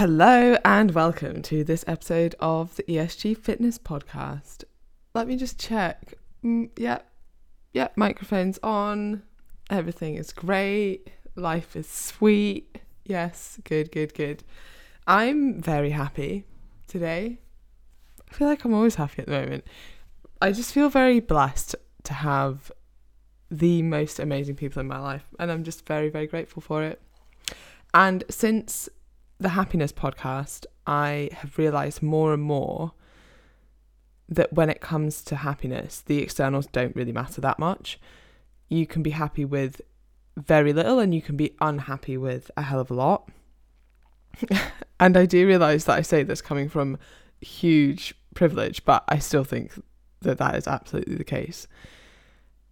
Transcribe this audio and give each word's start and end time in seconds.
Hello 0.00 0.56
and 0.64 0.92
welcome 0.92 1.42
to 1.42 1.62
this 1.62 1.84
episode 1.86 2.34
of 2.40 2.74
the 2.76 2.84
ESG 2.84 3.36
Fitness 3.36 3.76
Podcast. 3.76 4.64
Let 5.12 5.28
me 5.28 5.36
just 5.36 5.60
check. 5.60 6.14
Mm, 6.42 6.70
yeah, 6.78 7.88
microphone's 7.96 8.58
on. 8.62 9.22
Everything 9.68 10.14
is 10.14 10.32
great. 10.32 11.10
Life 11.36 11.76
is 11.76 11.86
sweet. 11.86 12.78
Yes, 13.04 13.58
good, 13.64 13.92
good, 13.92 14.14
good. 14.14 14.42
I'm 15.06 15.60
very 15.60 15.90
happy 15.90 16.46
today. 16.86 17.36
I 18.26 18.34
feel 18.34 18.48
like 18.48 18.64
I'm 18.64 18.72
always 18.72 18.94
happy 18.94 19.20
at 19.20 19.26
the 19.26 19.32
moment. 19.32 19.64
I 20.40 20.52
just 20.52 20.72
feel 20.72 20.88
very 20.88 21.20
blessed 21.20 21.76
to 22.04 22.14
have 22.14 22.72
the 23.50 23.82
most 23.82 24.18
amazing 24.18 24.56
people 24.56 24.80
in 24.80 24.86
my 24.88 24.98
life, 24.98 25.26
and 25.38 25.52
I'm 25.52 25.62
just 25.62 25.84
very, 25.84 26.08
very 26.08 26.26
grateful 26.26 26.62
for 26.62 26.82
it. 26.82 27.02
And 27.92 28.24
since 28.30 28.88
the 29.40 29.50
happiness 29.50 29.90
podcast, 29.90 30.66
I 30.86 31.30
have 31.32 31.56
realized 31.56 32.02
more 32.02 32.34
and 32.34 32.42
more 32.42 32.92
that 34.28 34.52
when 34.52 34.70
it 34.70 34.80
comes 34.80 35.22
to 35.22 35.36
happiness, 35.36 36.02
the 36.06 36.18
externals 36.18 36.66
don't 36.66 36.94
really 36.94 37.12
matter 37.12 37.40
that 37.40 37.58
much. 37.58 37.98
You 38.68 38.86
can 38.86 39.02
be 39.02 39.10
happy 39.10 39.44
with 39.44 39.80
very 40.36 40.72
little 40.72 40.98
and 41.00 41.14
you 41.14 41.22
can 41.22 41.36
be 41.36 41.56
unhappy 41.60 42.16
with 42.16 42.50
a 42.56 42.62
hell 42.62 42.80
of 42.80 42.90
a 42.90 42.94
lot. 42.94 43.28
and 45.00 45.16
I 45.16 45.26
do 45.26 45.46
realize 45.46 45.86
that 45.86 45.98
I 45.98 46.02
say 46.02 46.22
this 46.22 46.42
coming 46.42 46.68
from 46.68 46.98
huge 47.40 48.14
privilege, 48.34 48.84
but 48.84 49.02
I 49.08 49.18
still 49.18 49.44
think 49.44 49.72
that 50.20 50.38
that 50.38 50.54
is 50.54 50.68
absolutely 50.68 51.16
the 51.16 51.24
case. 51.24 51.66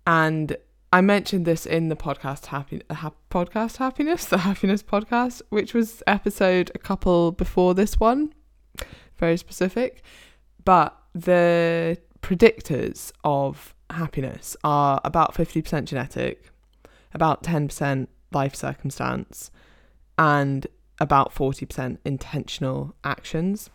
And 0.06 0.56
I 0.91 1.02
mentioned 1.02 1.45
this 1.45 1.66
in 1.66 1.88
the 1.88 1.97
podcast 1.97 2.47
happy 2.47 2.80
ha- 2.91 3.12
podcast 3.30 3.77
happiness, 3.77 4.24
the 4.24 4.38
happiness 4.38 4.83
podcast, 4.83 5.42
which 5.51 5.74
was 5.74 6.02
episode 6.06 6.70
a 6.74 6.78
couple 6.78 7.33
before 7.33 7.74
this 7.74 8.01
one, 8.01 8.33
very 9.19 9.37
specific. 9.37 10.02
But 10.64 10.97
the 11.14 11.98
predictors 12.22 13.12
of 13.22 13.75
happiness 13.91 14.56
are 14.64 15.00
about 15.05 15.34
50% 15.34 15.84
genetic, 15.84 16.50
about 17.12 17.42
10% 17.42 18.06
life 18.33 18.55
circumstance, 18.55 19.50
and 20.16 20.66
about 20.98 21.34
40% 21.34 21.98
intentional 22.06 22.94
actions. 23.05 23.69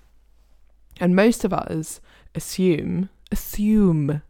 And 0.99 1.15
most 1.15 1.45
of 1.45 1.53
us 1.53 2.01
assume, 2.33 3.09
assume, 3.31 4.23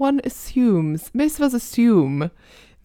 one 0.00 0.18
assumes, 0.24 1.10
most 1.12 1.36
of 1.36 1.42
us 1.42 1.52
assume 1.52 2.30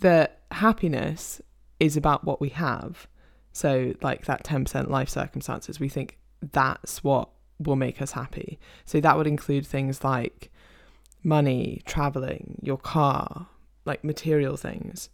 that 0.02 0.42
happiness 0.52 1.42
is 1.80 1.96
about 1.96 2.26
what 2.26 2.42
we 2.42 2.50
have. 2.50 3.08
So, 3.54 3.94
like 4.02 4.26
that 4.26 4.44
10% 4.44 4.90
life 4.90 5.08
circumstances, 5.08 5.80
we 5.80 5.88
think 5.88 6.18
that's 6.52 7.06
what 7.06 7.30
will 7.58 7.78
make 7.78 8.02
us 8.02 8.12
happy. 8.12 8.60
So, 8.84 9.00
that 9.00 9.16
would 9.16 9.28
include 9.28 9.66
things 9.66 10.04
like 10.04 10.52
money, 11.24 11.82
traveling, 11.86 12.60
your 12.62 12.78
car, 12.78 13.48
like 13.86 14.04
material 14.04 14.58
things. 14.58 15.10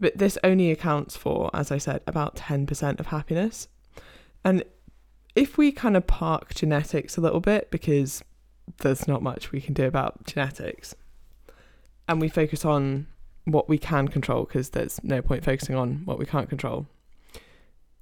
But 0.00 0.18
this 0.18 0.36
only 0.42 0.72
accounts 0.72 1.16
for, 1.16 1.50
as 1.54 1.70
I 1.70 1.78
said, 1.78 2.02
about 2.08 2.34
10% 2.34 2.98
of 2.98 3.06
happiness. 3.06 3.68
And 4.44 4.64
if 5.36 5.56
we 5.56 5.70
kind 5.70 5.96
of 5.96 6.08
park 6.08 6.52
genetics 6.52 7.16
a 7.16 7.20
little 7.20 7.40
bit, 7.40 7.70
because 7.70 8.24
there's 8.78 9.06
not 9.06 9.22
much 9.22 9.52
we 9.52 9.60
can 9.60 9.74
do 9.74 9.86
about 9.86 10.24
genetics, 10.26 10.94
and 12.08 12.20
we 12.20 12.28
focus 12.28 12.64
on 12.64 13.06
what 13.44 13.68
we 13.68 13.78
can 13.78 14.08
control, 14.08 14.44
because 14.44 14.70
there's 14.70 15.02
no 15.04 15.22
point 15.22 15.44
focusing 15.44 15.76
on 15.76 16.02
what 16.04 16.18
we 16.18 16.26
can't 16.26 16.48
control. 16.48 16.86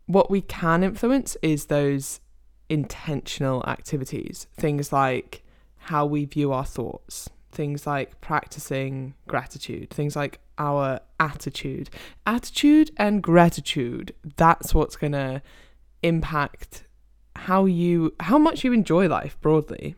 What 0.06 0.30
we 0.30 0.40
can 0.40 0.82
influence 0.82 1.36
is 1.42 1.66
those 1.66 2.20
intentional 2.68 3.64
activities, 3.66 4.46
things 4.54 4.92
like 4.92 5.42
how 5.76 6.06
we 6.06 6.24
view 6.24 6.52
our 6.52 6.64
thoughts, 6.64 7.28
things 7.52 7.86
like 7.86 8.20
practicing 8.20 9.14
gratitude, 9.28 9.90
things 9.90 10.16
like 10.16 10.40
our 10.58 11.00
attitude. 11.20 11.90
Attitude 12.26 12.90
and 12.96 13.22
gratitude, 13.22 14.14
that's 14.36 14.74
what's 14.74 14.96
going 14.96 15.12
to 15.12 15.42
impact 16.02 16.84
how 17.36 17.64
you 17.64 18.14
how 18.20 18.38
much 18.38 18.64
you 18.64 18.72
enjoy 18.72 19.08
life 19.08 19.38
broadly. 19.40 19.96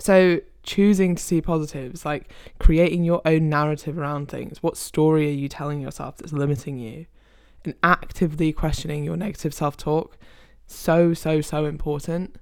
So 0.00 0.40
choosing 0.62 1.14
to 1.14 1.22
see 1.22 1.40
positives, 1.40 2.04
like 2.04 2.32
creating 2.58 3.04
your 3.04 3.22
own 3.24 3.48
narrative 3.48 3.98
around 3.98 4.28
things. 4.28 4.62
What 4.62 4.76
story 4.76 5.28
are 5.28 5.32
you 5.32 5.48
telling 5.48 5.80
yourself 5.80 6.16
that's 6.16 6.32
limiting 6.32 6.78
you? 6.78 7.06
And 7.64 7.74
actively 7.82 8.52
questioning 8.52 9.04
your 9.04 9.16
negative 9.16 9.52
self-talk 9.52 10.16
so 10.66 11.12
so 11.12 11.40
so 11.40 11.66
important. 11.66 12.36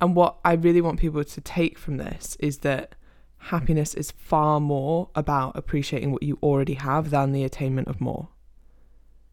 And 0.00 0.14
what 0.14 0.36
I 0.44 0.52
really 0.52 0.80
want 0.80 1.00
people 1.00 1.24
to 1.24 1.40
take 1.40 1.78
from 1.78 1.96
this 1.96 2.36
is 2.38 2.58
that 2.58 2.94
happiness 3.38 3.94
is 3.94 4.10
far 4.10 4.60
more 4.60 5.08
about 5.14 5.56
appreciating 5.56 6.12
what 6.12 6.22
you 6.22 6.38
already 6.42 6.74
have 6.74 7.10
than 7.10 7.32
the 7.32 7.44
attainment 7.44 7.88
of 7.88 8.00
more. 8.00 8.28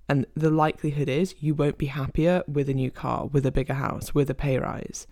And 0.08 0.26
the 0.36 0.50
likelihood 0.50 1.08
is 1.08 1.36
you 1.40 1.54
won't 1.54 1.78
be 1.78 1.88
happier 1.88 2.44
with 2.48 2.70
a 2.70 2.74
new 2.74 2.92
car, 2.92 3.28
with 3.28 3.46
a 3.46 3.52
bigger 3.52 3.76
house, 3.76 4.14
with 4.14 4.30
a 4.30 4.36
pay 4.36 4.58
rise. 4.58 5.08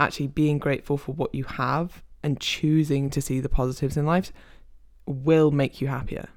Actually, 0.00 0.28
being 0.28 0.58
grateful 0.58 0.96
for 0.96 1.12
what 1.12 1.34
you 1.34 1.44
have 1.44 2.02
and 2.22 2.40
choosing 2.40 3.10
to 3.10 3.20
see 3.20 3.38
the 3.38 3.48
positives 3.48 3.96
in 3.96 4.06
life 4.06 4.32
will 5.06 5.50
make 5.50 5.80
you 5.80 5.88
happier. 5.88 6.28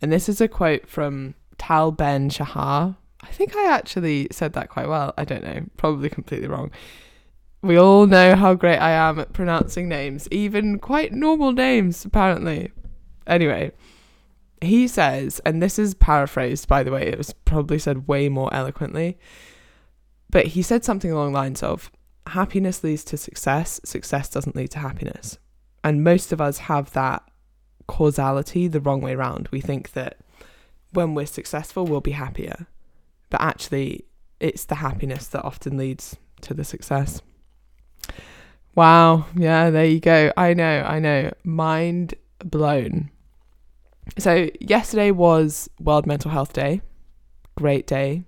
And 0.00 0.12
this 0.12 0.28
is 0.28 0.40
a 0.40 0.48
quote 0.48 0.88
from 0.88 1.34
Tal 1.58 1.90
Ben 1.90 2.30
Shahar. 2.30 2.96
I 3.20 3.26
think 3.26 3.56
I 3.56 3.72
actually 3.72 4.28
said 4.30 4.52
that 4.52 4.68
quite 4.68 4.88
well. 4.88 5.12
I 5.18 5.24
don't 5.24 5.42
know, 5.42 5.64
probably 5.76 6.08
completely 6.08 6.46
wrong. 6.46 6.70
We 7.60 7.76
all 7.76 8.06
know 8.06 8.36
how 8.36 8.54
great 8.54 8.78
I 8.78 8.92
am 8.92 9.18
at 9.18 9.32
pronouncing 9.32 9.88
names, 9.88 10.28
even 10.30 10.78
quite 10.78 11.12
normal 11.12 11.50
names, 11.50 12.04
apparently. 12.04 12.70
Anyway, 13.26 13.72
he 14.62 14.86
says, 14.86 15.40
and 15.44 15.60
this 15.60 15.76
is 15.76 15.94
paraphrased, 15.94 16.68
by 16.68 16.84
the 16.84 16.92
way, 16.92 17.08
it 17.08 17.18
was 17.18 17.32
probably 17.32 17.80
said 17.80 18.06
way 18.06 18.28
more 18.28 18.52
eloquently, 18.54 19.18
but 20.30 20.46
he 20.46 20.62
said 20.62 20.84
something 20.84 21.10
along 21.10 21.32
the 21.32 21.38
lines 21.38 21.62
of 21.64 21.90
happiness 22.28 22.84
leads 22.84 23.04
to 23.04 23.16
success, 23.16 23.80
success 23.84 24.28
doesn't 24.28 24.56
lead 24.56 24.70
to 24.72 24.78
happiness. 24.78 25.38
And 25.84 26.04
most 26.04 26.32
of 26.32 26.40
us 26.40 26.58
have 26.58 26.92
that 26.92 27.22
causality 27.86 28.68
the 28.68 28.80
wrong 28.80 29.00
way 29.00 29.14
around. 29.14 29.48
We 29.50 29.60
think 29.60 29.92
that 29.92 30.18
when 30.92 31.14
we're 31.14 31.26
successful, 31.26 31.84
we'll 31.84 32.00
be 32.00 32.12
happier. 32.12 32.66
But 33.30 33.40
actually, 33.40 34.04
it's 34.40 34.64
the 34.64 34.76
happiness 34.76 35.26
that 35.28 35.44
often 35.44 35.76
leads 35.76 36.16
to 36.42 36.54
the 36.54 36.64
success. 36.64 37.20
Wow. 38.74 39.26
Yeah, 39.34 39.70
there 39.70 39.84
you 39.84 40.00
go. 40.00 40.32
I 40.36 40.54
know, 40.54 40.82
I 40.86 40.98
know. 40.98 41.32
Mind 41.44 42.14
blown. 42.44 43.10
So, 44.18 44.48
yesterday 44.60 45.10
was 45.10 45.68
World 45.80 46.06
Mental 46.06 46.30
Health 46.30 46.52
Day. 46.52 46.80
Great 47.56 47.86
day. 47.86 48.22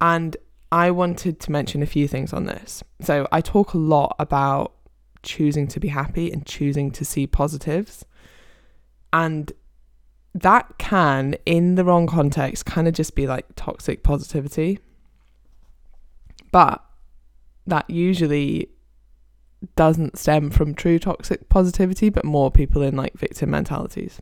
And 0.00 0.36
I 0.74 0.90
wanted 0.90 1.38
to 1.38 1.52
mention 1.52 1.84
a 1.84 1.86
few 1.86 2.08
things 2.08 2.32
on 2.32 2.46
this. 2.46 2.82
So, 3.00 3.28
I 3.30 3.40
talk 3.40 3.74
a 3.74 3.78
lot 3.78 4.16
about 4.18 4.72
choosing 5.22 5.68
to 5.68 5.78
be 5.78 5.86
happy 5.86 6.32
and 6.32 6.44
choosing 6.44 6.90
to 6.90 7.04
see 7.04 7.28
positives. 7.28 8.04
And 9.12 9.52
that 10.34 10.76
can, 10.78 11.36
in 11.46 11.76
the 11.76 11.84
wrong 11.84 12.08
context, 12.08 12.66
kind 12.66 12.88
of 12.88 12.94
just 12.94 13.14
be 13.14 13.24
like 13.24 13.46
toxic 13.54 14.02
positivity. 14.02 14.80
But 16.50 16.84
that 17.68 17.88
usually 17.88 18.68
doesn't 19.76 20.18
stem 20.18 20.50
from 20.50 20.74
true 20.74 20.98
toxic 20.98 21.48
positivity, 21.48 22.08
but 22.08 22.24
more 22.24 22.50
people 22.50 22.82
in 22.82 22.96
like 22.96 23.16
victim 23.16 23.50
mentalities. 23.50 24.20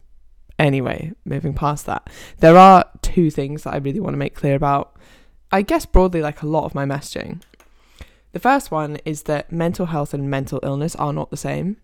Anyway, 0.58 1.12
moving 1.24 1.54
past 1.54 1.86
that, 1.86 2.10
there 2.40 2.58
are 2.58 2.84
two 3.00 3.30
things 3.30 3.62
that 3.62 3.72
I 3.72 3.78
really 3.78 4.00
want 4.00 4.12
to 4.12 4.18
make 4.18 4.34
clear 4.34 4.54
about, 4.54 4.98
I 5.52 5.60
guess 5.60 5.84
broadly, 5.84 6.22
like 6.22 6.40
a 6.42 6.46
lot 6.46 6.64
of 6.64 6.74
my 6.74 6.86
messaging. 6.86 7.42
The 8.32 8.40
first 8.40 8.70
one 8.70 8.96
is 9.04 9.24
that 9.24 9.52
mental 9.52 9.86
health 9.86 10.14
and 10.14 10.30
mental 10.30 10.58
illness 10.62 10.96
are 10.96 11.12
not 11.12 11.30
the 11.30 11.36
same. 11.36 11.76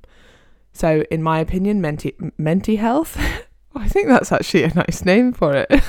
So, 0.72 1.04
in 1.10 1.22
my 1.22 1.40
opinion, 1.40 1.82
menti, 1.82 2.14
menti 2.38 2.76
health, 2.76 3.18
I 3.74 3.88
think 3.88 4.08
that's 4.08 4.32
actually 4.32 4.64
a 4.64 4.74
nice 4.74 5.04
name 5.04 5.34
for 5.34 5.54
it. 5.54 5.70
in 5.70 5.80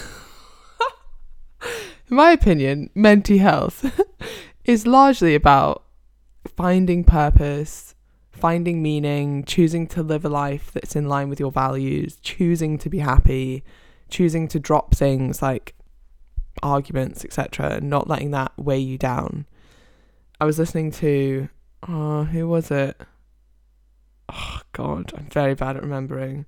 my 2.10 2.32
opinion, 2.32 2.90
menti 2.94 3.38
health 3.38 4.02
is 4.66 4.86
largely 4.86 5.34
about 5.34 5.86
finding 6.58 7.06
purpose, 7.06 7.96
finding 8.30 8.82
meaning, 8.82 9.46
choosing 9.46 9.88
to 9.88 10.04
live 10.04 10.26
a 10.26 10.30
life 10.30 10.72
that's 10.74 10.98
in 10.98 11.08
line 11.08 11.30
with 11.30 11.40
your 11.40 11.52
values, 11.52 12.18
choosing 12.22 12.78
to 12.80 12.90
be 12.90 13.00
happy, 13.00 13.64
choosing 14.10 14.50
to 14.50 14.60
drop 14.60 14.94
things 14.94 15.42
like 15.42 15.76
arguments, 16.62 17.24
etc., 17.26 17.76
and 17.76 17.90
not 17.90 18.08
letting 18.08 18.32
that 18.32 18.52
weigh 18.58 18.80
you 18.80 18.98
down. 18.98 19.46
I 20.40 20.46
was 20.46 20.60
listening 20.60 20.92
to, 20.92 21.50
oh, 21.88 22.24
who 22.26 22.48
was 22.48 22.72
it? 22.72 23.00
Oh, 24.32 24.62
God, 24.74 25.12
I'm 25.18 25.28
very 25.30 25.56
bad 25.56 25.76
at 25.76 25.84
remembering. 25.84 26.46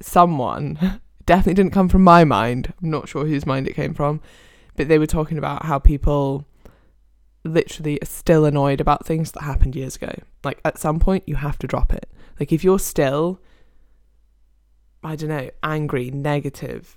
Someone, 0.00 1.00
definitely 1.26 1.54
didn't 1.54 1.72
come 1.72 1.88
from 1.88 2.04
my 2.04 2.24
mind. 2.24 2.72
I'm 2.82 2.90
not 2.90 3.08
sure 3.08 3.24
whose 3.24 3.46
mind 3.46 3.68
it 3.68 3.74
came 3.74 3.94
from, 3.94 4.20
but 4.76 4.88
they 4.88 4.98
were 4.98 5.06
talking 5.06 5.38
about 5.38 5.66
how 5.66 5.78
people 5.78 6.46
literally 7.44 8.00
are 8.00 8.06
still 8.06 8.44
annoyed 8.44 8.80
about 8.80 9.06
things 9.06 9.32
that 9.32 9.42
happened 9.42 9.76
years 9.76 9.96
ago. 9.96 10.12
Like 10.44 10.60
at 10.64 10.78
some 10.78 11.00
point, 11.00 11.28
you 11.28 11.36
have 11.36 11.58
to 11.58 11.66
drop 11.66 11.92
it. 11.92 12.08
Like 12.38 12.52
if 12.52 12.64
you're 12.64 12.78
still, 12.78 13.40
I 15.02 15.16
don't 15.16 15.28
know, 15.28 15.50
angry, 15.62 16.10
negative, 16.10 16.96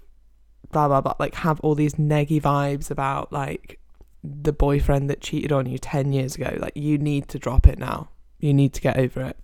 blah 0.71 0.87
blah 0.87 1.01
blah, 1.01 1.15
like 1.19 1.35
have 1.35 1.59
all 1.61 1.75
these 1.75 1.95
neggy 1.95 2.41
vibes 2.41 2.91
about 2.91 3.31
like 3.31 3.79
the 4.23 4.53
boyfriend 4.53 5.09
that 5.09 5.21
cheated 5.21 5.51
on 5.51 5.65
you 5.65 5.77
10 5.77 6.13
years 6.13 6.35
ago, 6.35 6.57
like 6.59 6.75
you 6.75 6.97
need 6.97 7.27
to 7.29 7.39
drop 7.39 7.67
it 7.67 7.77
now. 7.77 8.09
You 8.39 8.53
need 8.53 8.73
to 8.73 8.81
get 8.81 8.97
over 8.97 9.21
it. 9.21 9.37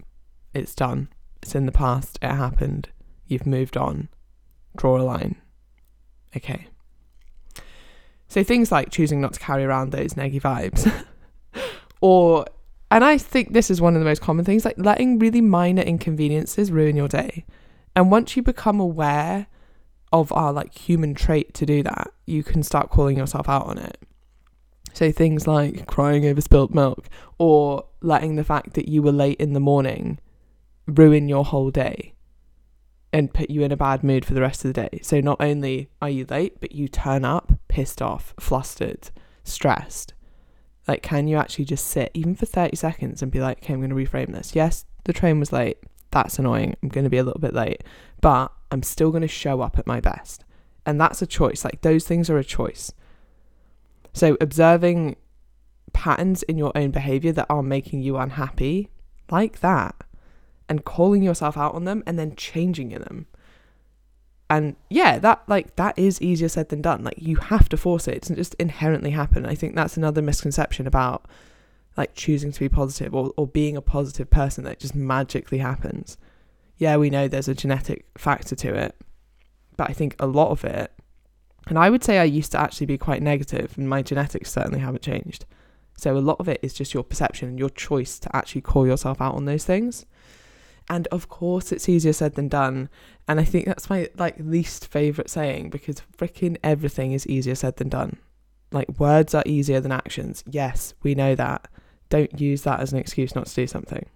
It's 0.53 0.75
done. 0.75 1.09
It's 1.41 1.55
in 1.55 1.65
the 1.65 1.71
past. 1.71 2.19
It 2.21 2.29
happened. 2.29 2.89
You've 3.25 3.45
moved 3.45 3.77
on. 3.77 4.09
Draw 4.75 5.01
a 5.01 5.03
line. 5.03 5.35
Okay. 6.35 6.67
So 8.27 8.43
things 8.43 8.71
like 8.71 8.91
choosing 8.91 9.21
not 9.21 9.33
to 9.33 9.39
carry 9.39 9.63
around 9.63 9.91
those 9.91 10.13
neggy 10.13 10.41
vibes. 10.41 11.05
or 12.01 12.45
and 12.89 13.05
I 13.05 13.17
think 13.17 13.53
this 13.53 13.69
is 13.69 13.79
one 13.79 13.95
of 13.95 14.01
the 14.01 14.05
most 14.05 14.21
common 14.21 14.43
things, 14.43 14.65
like 14.65 14.77
letting 14.77 15.17
really 15.17 15.41
minor 15.41 15.81
inconveniences 15.81 16.71
ruin 16.71 16.97
your 16.97 17.07
day. 17.07 17.45
And 17.95 18.11
once 18.11 18.35
you 18.35 18.43
become 18.43 18.79
aware 18.79 19.47
of 20.11 20.31
our 20.33 20.51
like 20.51 20.77
human 20.77 21.13
trait 21.13 21.53
to 21.55 21.65
do 21.65 21.83
that, 21.83 22.11
you 22.25 22.43
can 22.43 22.63
start 22.63 22.89
calling 22.89 23.17
yourself 23.17 23.47
out 23.47 23.67
on 23.67 23.77
it. 23.77 23.97
So 24.93 25.11
things 25.11 25.47
like 25.47 25.87
crying 25.87 26.25
over 26.25 26.41
spilt 26.41 26.71
milk 26.71 27.07
or 27.37 27.85
letting 28.01 28.35
the 28.35 28.43
fact 28.43 28.73
that 28.73 28.89
you 28.89 29.01
were 29.01 29.11
late 29.11 29.39
in 29.39 29.53
the 29.53 29.59
morning 29.59 30.19
ruin 30.85 31.29
your 31.29 31.45
whole 31.45 31.71
day 31.71 32.13
and 33.13 33.33
put 33.33 33.49
you 33.49 33.61
in 33.61 33.71
a 33.71 33.77
bad 33.77 34.03
mood 34.03 34.25
for 34.25 34.33
the 34.33 34.41
rest 34.41 34.63
of 34.65 34.73
the 34.73 34.81
day. 34.81 34.99
So 35.01 35.19
not 35.19 35.41
only 35.41 35.89
are 36.01 36.09
you 36.09 36.25
late, 36.29 36.59
but 36.59 36.73
you 36.73 36.87
turn 36.87 37.25
up 37.25 37.53
pissed 37.67 38.01
off, 38.01 38.33
flustered, 38.39 39.09
stressed. 39.43 40.13
Like, 40.87 41.03
can 41.03 41.27
you 41.27 41.37
actually 41.37 41.65
just 41.65 41.87
sit 41.87 42.11
even 42.13 42.35
for 42.35 42.45
30 42.45 42.75
seconds 42.75 43.21
and 43.21 43.31
be 43.31 43.39
like, 43.39 43.59
okay, 43.59 43.73
I'm 43.73 43.79
going 43.79 43.89
to 43.89 43.95
reframe 43.95 44.33
this? 44.33 44.55
Yes, 44.55 44.85
the 45.05 45.13
train 45.13 45.39
was 45.39 45.53
late. 45.53 45.77
That's 46.11 46.39
annoying. 46.39 46.75
I'm 46.81 46.89
going 46.89 47.03
to 47.03 47.09
be 47.09 47.17
a 47.17 47.23
little 47.23 47.39
bit 47.39 47.53
late, 47.53 47.83
but 48.19 48.51
I'm 48.71 48.83
still 48.83 49.11
going 49.11 49.21
to 49.21 49.27
show 49.27 49.61
up 49.61 49.77
at 49.77 49.85
my 49.85 49.99
best. 49.99 50.43
And 50.85 50.99
that's 50.99 51.21
a 51.21 51.27
choice. 51.27 51.63
Like, 51.63 51.81
those 51.81 52.05
things 52.05 52.29
are 52.29 52.37
a 52.37 52.43
choice. 52.43 52.91
So, 54.13 54.37
observing 54.41 55.17
patterns 55.93 56.43
in 56.43 56.57
your 56.57 56.71
own 56.75 56.91
behavior 56.91 57.31
that 57.33 57.47
are 57.49 57.61
making 57.61 58.01
you 58.01 58.17
unhappy, 58.17 58.89
like 59.29 59.59
that, 59.59 59.95
and 60.67 60.85
calling 60.85 61.21
yourself 61.21 61.57
out 61.57 61.75
on 61.75 61.85
them 61.85 62.03
and 62.07 62.17
then 62.17 62.35
changing 62.35 62.91
in 62.91 63.01
them. 63.01 63.27
And 64.49 64.75
yeah, 64.89 65.17
that 65.19 65.43
like 65.47 65.77
that 65.77 65.97
is 65.97 66.21
easier 66.21 66.49
said 66.49 66.69
than 66.69 66.81
done. 66.81 67.05
Like 67.05 67.17
you 67.17 67.37
have 67.37 67.69
to 67.69 67.77
force 67.77 68.07
it. 68.07 68.15
It 68.15 68.21
doesn't 68.23 68.35
just 68.35 68.53
inherently 68.55 69.11
happen. 69.11 69.45
I 69.45 69.55
think 69.55 69.75
that's 69.75 69.95
another 69.95 70.21
misconception 70.21 70.87
about 70.87 71.25
like 71.95 72.15
choosing 72.15 72.51
to 72.51 72.59
be 72.59 72.67
positive 72.67 73.15
or, 73.15 73.31
or 73.37 73.47
being 73.47 73.77
a 73.77 73.81
positive 73.81 74.29
person 74.29 74.65
that 74.65 74.79
just 74.79 74.93
magically 74.95 75.59
happens. 75.59 76.17
Yeah, 76.81 76.97
we 76.97 77.11
know 77.11 77.27
there's 77.27 77.47
a 77.47 77.53
genetic 77.53 78.07
factor 78.17 78.55
to 78.55 78.73
it, 78.73 78.95
but 79.77 79.91
I 79.91 79.93
think 79.93 80.15
a 80.17 80.25
lot 80.25 80.49
of 80.49 80.65
it, 80.65 80.91
and 81.67 81.77
I 81.77 81.91
would 81.91 82.03
say 82.03 82.17
I 82.17 82.23
used 82.23 82.51
to 82.53 82.59
actually 82.59 82.87
be 82.87 82.97
quite 82.97 83.21
negative, 83.21 83.77
and 83.77 83.87
my 83.87 84.01
genetics 84.01 84.51
certainly 84.51 84.79
haven't 84.79 85.03
changed. 85.03 85.45
So 85.95 86.17
a 86.17 86.19
lot 86.19 86.39
of 86.39 86.49
it 86.49 86.59
is 86.63 86.73
just 86.73 86.95
your 86.95 87.03
perception 87.03 87.49
and 87.49 87.59
your 87.59 87.69
choice 87.69 88.17
to 88.17 88.35
actually 88.35 88.61
call 88.61 88.87
yourself 88.87 89.21
out 89.21 89.35
on 89.35 89.45
those 89.45 89.63
things. 89.63 90.07
And 90.89 91.07
of 91.09 91.29
course, 91.29 91.71
it's 91.71 91.87
easier 91.87 92.13
said 92.13 92.33
than 92.33 92.47
done. 92.47 92.89
And 93.27 93.39
I 93.39 93.43
think 93.43 93.67
that's 93.67 93.87
my 93.87 94.09
like 94.17 94.37
least 94.39 94.87
favorite 94.87 95.29
saying 95.29 95.69
because 95.69 96.01
freaking 96.17 96.57
everything 96.63 97.11
is 97.11 97.27
easier 97.27 97.53
said 97.53 97.75
than 97.75 97.89
done. 97.89 98.17
Like 98.71 98.99
words 98.99 99.35
are 99.35 99.43
easier 99.45 99.81
than 99.81 99.91
actions. 99.91 100.43
Yes, 100.49 100.95
we 101.03 101.13
know 101.13 101.35
that. 101.35 101.67
Don't 102.09 102.41
use 102.41 102.63
that 102.63 102.79
as 102.79 102.91
an 102.91 102.97
excuse 102.97 103.35
not 103.35 103.45
to 103.45 103.53
do 103.53 103.67
something. 103.67 104.07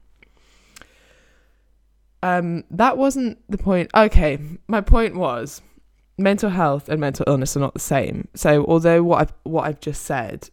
Um, 2.24 2.64
that 2.72 2.98
wasn't 2.98 3.40
the 3.50 3.58
point. 3.58 3.92
Okay, 3.96 4.40
my 4.68 4.82
point 4.82 5.16
was 5.16 5.62
mental 6.18 6.50
health 6.50 6.90
and 6.90 7.00
mental 7.00 7.26
illness 7.28 7.56
are 7.56 7.60
not 7.60 7.74
the 7.74 7.80
same. 7.80 8.28
So 8.34 8.66
although 8.66 9.04
what 9.04 9.22
I've 9.22 9.34
what 9.44 9.66
I've 9.66 9.80
just 9.80 10.04
said, 10.04 10.50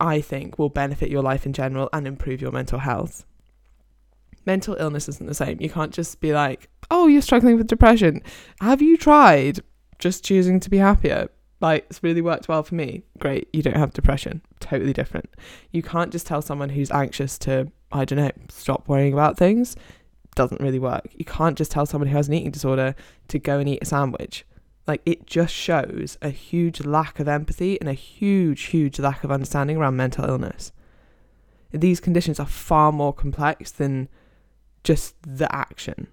I 0.00 0.20
think 0.20 0.58
will 0.58 0.68
benefit 0.68 1.10
your 1.10 1.22
life 1.22 1.44
in 1.44 1.52
general 1.52 1.88
and 1.92 2.06
improve 2.06 2.40
your 2.40 2.52
mental 2.52 2.78
health 2.78 3.26
mental 4.46 4.76
illness 4.78 5.08
isn't 5.08 5.26
the 5.26 5.34
same. 5.34 5.60
You 5.60 5.68
can't 5.68 5.92
just 5.92 6.20
be 6.20 6.32
like, 6.32 6.70
oh, 6.90 7.08
you're 7.08 7.20
struggling 7.20 7.56
with 7.56 7.66
depression. 7.66 8.22
Have 8.60 8.80
you 8.80 8.96
tried 8.96 9.60
just 9.98 10.24
choosing 10.24 10.60
to 10.60 10.70
be 10.70 10.78
happier? 10.78 11.28
Like, 11.60 11.86
it's 11.90 12.02
really 12.02 12.22
worked 12.22 12.48
well 12.48 12.62
for 12.62 12.74
me. 12.74 13.02
Great, 13.18 13.48
you 13.52 13.62
don't 13.62 13.76
have 13.76 13.92
depression. 13.92 14.42
Totally 14.60 14.92
different. 14.92 15.28
You 15.72 15.82
can't 15.82 16.12
just 16.12 16.26
tell 16.26 16.42
someone 16.42 16.68
who's 16.68 16.90
anxious 16.90 17.38
to, 17.40 17.70
I 17.92 18.04
don't 18.04 18.18
know, 18.18 18.30
stop 18.48 18.88
worrying 18.88 19.12
about 19.12 19.36
things. 19.36 19.74
Doesn't 20.36 20.60
really 20.60 20.78
work. 20.78 21.08
You 21.14 21.24
can't 21.24 21.58
just 21.58 21.72
tell 21.72 21.86
someone 21.86 22.08
who 22.08 22.16
has 22.16 22.28
an 22.28 22.34
eating 22.34 22.52
disorder 22.52 22.94
to 23.28 23.38
go 23.40 23.58
and 23.58 23.68
eat 23.68 23.82
a 23.82 23.86
sandwich. 23.86 24.44
Like, 24.86 25.02
it 25.04 25.26
just 25.26 25.52
shows 25.52 26.16
a 26.22 26.28
huge 26.28 26.84
lack 26.84 27.18
of 27.18 27.26
empathy 27.26 27.80
and 27.80 27.88
a 27.88 27.94
huge, 27.94 28.62
huge 28.64 29.00
lack 29.00 29.24
of 29.24 29.32
understanding 29.32 29.76
around 29.76 29.96
mental 29.96 30.24
illness. 30.24 30.70
These 31.72 31.98
conditions 31.98 32.38
are 32.38 32.46
far 32.46 32.92
more 32.92 33.12
complex 33.12 33.72
than 33.72 34.08
just 34.84 35.16
the 35.22 35.52
action. 35.52 36.06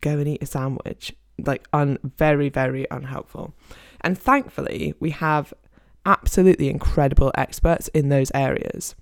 Go 0.00 0.12
and 0.12 0.28
eat 0.28 0.42
a 0.42 0.46
sandwich. 0.46 1.14
Like, 1.38 1.68
un- 1.72 1.98
very, 2.02 2.48
very 2.48 2.86
unhelpful. 2.90 3.52
And 4.00 4.16
thankfully, 4.16 4.94
we 4.98 5.10
have 5.10 5.52
absolutely 6.06 6.68
incredible 6.68 7.32
experts 7.34 7.88
in 7.88 8.08
those 8.08 8.30
areas, 8.34 8.94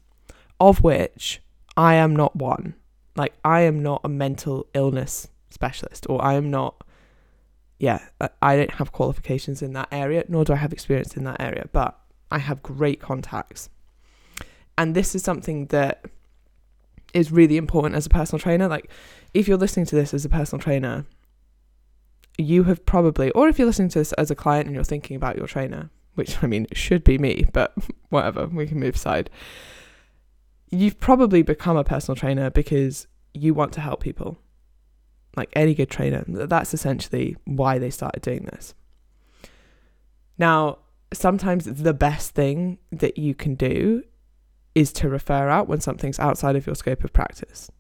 of 0.59 0.83
which 0.83 1.41
I 1.77 1.95
am 1.95 2.17
not 2.17 2.35
one. 2.35 2.75
Like, 3.17 3.35
I 3.45 3.63
am 3.63 3.83
not 3.83 4.01
a 4.05 4.09
mental 4.09 4.67
illness 4.75 5.29
specialist, 5.51 6.07
or 6.09 6.23
I 6.25 6.35
am 6.35 6.51
not, 6.51 6.85
yeah, 7.79 8.01
I 8.41 8.57
don't 8.57 8.73
have 8.73 8.93
qualifications 8.93 9.63
in 9.63 9.73
that 9.73 9.89
area, 9.91 10.25
nor 10.29 10.45
do 10.45 10.53
I 10.53 10.57
have 10.57 10.73
experience 10.73 11.17
in 11.17 11.25
that 11.25 11.41
area, 11.41 11.69
but 11.73 11.99
I 12.31 12.39
have 12.39 12.63
great 12.63 13.01
contacts. 13.01 13.69
And 14.79 14.95
this 14.95 15.15
is 15.15 15.23
something 15.23 15.67
that 15.67 16.05
is 17.13 17.33
really 17.33 17.57
important 17.57 17.97
as 17.97 18.07
a 18.07 18.11
personal 18.11 18.39
trainer. 18.39 18.69
Like, 18.69 18.91
if 19.35 19.49
you're 19.49 19.59
listening 19.59 19.87
to 19.87 19.97
this 19.97 20.15
as 20.15 20.25
a 20.25 20.29
personal 20.29 20.63
trainer, 20.63 21.05
you 22.39 22.65
have 22.65 22.85
probably, 22.87 23.31
or 23.33 23.49
if 23.49 23.59
you're 23.59 23.67
listening 23.67 23.91
to 23.91 23.99
this 23.99 24.13
as 24.15 24.31
a 24.31 24.35
client 24.35 24.67
and 24.67 24.75
you're 24.75 24.85
thinking 24.85 25.17
about 25.17 25.37
your 25.37 25.47
trainer, 25.47 25.91
which 26.15 26.43
I 26.43 26.47
mean, 26.47 26.67
should 26.73 27.05
be 27.05 27.19
me, 27.19 27.47
but 27.53 27.75
whatever, 28.09 28.47
we 28.47 28.67
can 28.67 28.81
move 28.81 28.95
aside. 28.95 29.31
You've 30.71 31.01
probably 31.01 31.43
become 31.43 31.77
a 31.77 31.85
personal 31.85 32.17
trainer 32.17 32.51
because 32.51 33.07
you 33.35 33.55
want 33.55 33.73
to 33.75 33.81
help 33.81 34.01
people. 34.01 34.39
Like 35.37 35.51
any 35.55 35.75
good 35.75 35.91
trainer, 35.91 36.25
that's 36.27 36.75
essentially 36.75 37.37
why 37.45 37.79
they 37.79 37.91
started 37.91 38.23
doing 38.23 38.45
this. 38.47 38.75
Now, 40.39 40.79
sometimes 41.13 41.67
the 41.67 41.95
best 41.95 42.35
thing 42.35 42.79
that 42.91 43.19
you 43.19 43.35
can 43.35 43.55
do 43.55 44.03
is 44.75 44.93
to 44.95 45.09
refer 45.09 45.49
out 45.49 45.69
when 45.69 45.81
something's 45.81 46.19
outside 46.19 46.57
of 46.57 46.67
your 46.67 46.75
scope 46.75 47.05
of 47.05 47.13
practice 47.13 47.71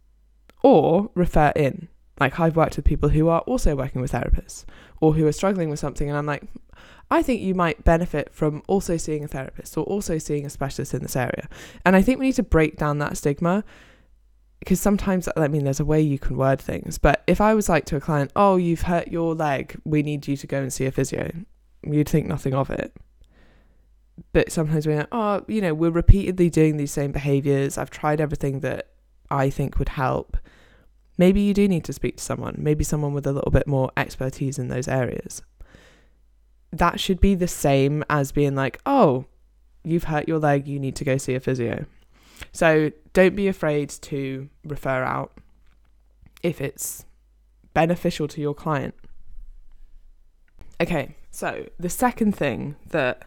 or 0.62 1.10
refer 1.14 1.52
in. 1.56 1.88
Like 2.18 2.38
I've 2.38 2.56
worked 2.56 2.76
with 2.76 2.84
people 2.84 3.08
who 3.08 3.28
are 3.28 3.40
also 3.40 3.74
working 3.74 4.02
with 4.02 4.12
therapists 4.12 4.64
or 5.00 5.14
who 5.14 5.26
are 5.26 5.32
struggling 5.32 5.70
with 5.70 5.78
something, 5.78 6.08
and 6.08 6.18
I'm 6.18 6.26
like, 6.26 6.42
I 7.10 7.22
think 7.22 7.42
you 7.42 7.54
might 7.54 7.84
benefit 7.84 8.32
from 8.32 8.62
also 8.66 8.96
seeing 8.96 9.24
a 9.24 9.28
therapist 9.28 9.76
or 9.76 9.84
also 9.84 10.18
seeing 10.18 10.46
a 10.46 10.50
specialist 10.50 10.94
in 10.94 11.02
this 11.02 11.16
area. 11.16 11.48
And 11.84 11.96
I 11.96 12.02
think 12.02 12.20
we 12.20 12.26
need 12.26 12.36
to 12.36 12.42
break 12.42 12.76
down 12.76 12.98
that 12.98 13.16
stigma 13.16 13.64
because 14.60 14.80
sometimes, 14.80 15.28
I 15.36 15.48
mean, 15.48 15.64
there's 15.64 15.80
a 15.80 15.84
way 15.84 16.00
you 16.00 16.18
can 16.18 16.36
word 16.36 16.60
things, 16.60 16.98
but 16.98 17.24
if 17.26 17.40
I 17.40 17.54
was 17.54 17.68
like 17.68 17.86
to 17.86 17.96
a 17.96 18.00
client, 18.00 18.30
oh, 18.36 18.56
you've 18.56 18.82
hurt 18.82 19.08
your 19.08 19.34
leg, 19.34 19.74
we 19.84 20.02
need 20.02 20.28
you 20.28 20.36
to 20.36 20.46
go 20.46 20.60
and 20.60 20.72
see 20.72 20.84
a 20.84 20.92
physio, 20.92 21.32
you'd 21.82 22.08
think 22.08 22.26
nothing 22.26 22.54
of 22.54 22.70
it 22.70 22.94
but 24.32 24.52
sometimes 24.52 24.86
we're 24.86 24.98
like, 24.98 25.08
oh, 25.12 25.44
you 25.48 25.60
know, 25.60 25.74
we're 25.74 25.90
repeatedly 25.90 26.50
doing 26.50 26.76
these 26.76 26.92
same 26.92 27.12
behaviors. 27.12 27.78
I've 27.78 27.90
tried 27.90 28.20
everything 28.20 28.60
that 28.60 28.88
I 29.30 29.50
think 29.50 29.78
would 29.78 29.90
help. 29.90 30.36
Maybe 31.18 31.40
you 31.40 31.54
do 31.54 31.68
need 31.68 31.84
to 31.84 31.92
speak 31.92 32.16
to 32.16 32.22
someone, 32.22 32.56
maybe 32.58 32.84
someone 32.84 33.12
with 33.12 33.26
a 33.26 33.32
little 33.32 33.50
bit 33.50 33.66
more 33.66 33.90
expertise 33.96 34.58
in 34.58 34.68
those 34.68 34.88
areas. 34.88 35.42
That 36.72 37.00
should 37.00 37.20
be 37.20 37.34
the 37.34 37.48
same 37.48 38.04
as 38.08 38.32
being 38.32 38.54
like, 38.54 38.80
oh, 38.86 39.26
you've 39.82 40.04
hurt 40.04 40.28
your 40.28 40.38
leg, 40.38 40.68
you 40.68 40.78
need 40.78 40.96
to 40.96 41.04
go 41.04 41.16
see 41.16 41.34
a 41.34 41.40
physio. 41.40 41.86
So 42.52 42.92
don't 43.12 43.36
be 43.36 43.48
afraid 43.48 43.90
to 43.90 44.48
refer 44.64 45.02
out 45.02 45.32
if 46.42 46.60
it's 46.60 47.04
beneficial 47.74 48.28
to 48.28 48.40
your 48.40 48.54
client. 48.54 48.94
Okay, 50.80 51.14
so 51.30 51.66
the 51.78 51.90
second 51.90 52.34
thing 52.34 52.76
that 52.88 53.24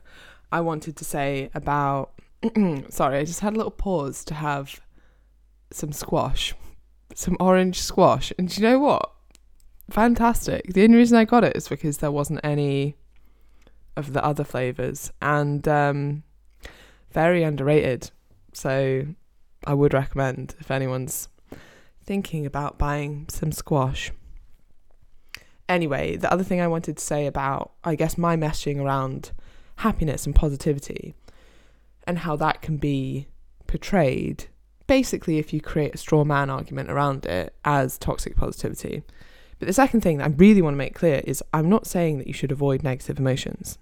I 0.53 0.61
wanted 0.61 0.95
to 0.97 1.05
say 1.05 1.49
about. 1.55 2.11
sorry, 2.89 3.17
I 3.17 3.25
just 3.25 3.39
had 3.39 3.53
a 3.53 3.57
little 3.57 3.71
pause 3.71 4.23
to 4.25 4.35
have 4.35 4.81
some 5.71 5.91
squash, 5.91 6.53
some 7.15 7.37
orange 7.39 7.81
squash. 7.81 8.31
And 8.37 8.55
you 8.55 8.61
know 8.61 8.79
what? 8.79 9.11
Fantastic. 9.89 10.73
The 10.73 10.83
only 10.83 10.97
reason 10.97 11.17
I 11.17 11.25
got 11.25 11.43
it 11.43 11.57
is 11.57 11.67
because 11.67 11.97
there 11.97 12.11
wasn't 12.11 12.39
any 12.43 12.97
of 13.95 14.13
the 14.13 14.23
other 14.23 14.43
flavors 14.43 15.11
and 15.21 15.67
um, 15.67 16.23
very 17.11 17.43
underrated. 17.43 18.11
So 18.53 19.05
I 19.65 19.73
would 19.73 19.93
recommend 19.93 20.55
if 20.59 20.71
anyone's 20.71 21.29
thinking 22.03 22.45
about 22.45 22.77
buying 22.77 23.27
some 23.29 23.51
squash. 23.51 24.11
Anyway, 25.69 26.17
the 26.17 26.31
other 26.31 26.43
thing 26.43 26.59
I 26.59 26.67
wanted 26.67 26.97
to 26.97 27.03
say 27.03 27.25
about, 27.25 27.71
I 27.83 27.95
guess, 27.95 28.17
my 28.17 28.35
messaging 28.35 28.81
around 28.81 29.31
happiness 29.77 30.25
and 30.25 30.35
positivity 30.35 31.15
and 32.05 32.19
how 32.19 32.35
that 32.35 32.61
can 32.61 32.77
be 32.77 33.27
portrayed 33.65 34.47
basically 34.87 35.39
if 35.39 35.53
you 35.53 35.61
create 35.61 35.95
a 35.95 35.97
straw 35.97 36.23
man 36.23 36.49
argument 36.49 36.89
around 36.91 37.25
it 37.25 37.55
as 37.63 37.97
toxic 37.97 38.35
positivity. 38.35 39.03
But 39.59 39.67
the 39.67 39.73
second 39.73 40.01
thing 40.01 40.17
that 40.17 40.25
I 40.27 40.33
really 40.33 40.61
want 40.61 40.73
to 40.73 40.77
make 40.77 40.93
clear 40.93 41.21
is 41.25 41.43
I'm 41.53 41.69
not 41.69 41.87
saying 41.87 42.17
that 42.17 42.27
you 42.27 42.33
should 42.33 42.51
avoid 42.51 42.83
negative 42.83 43.19
emotions. 43.19 43.77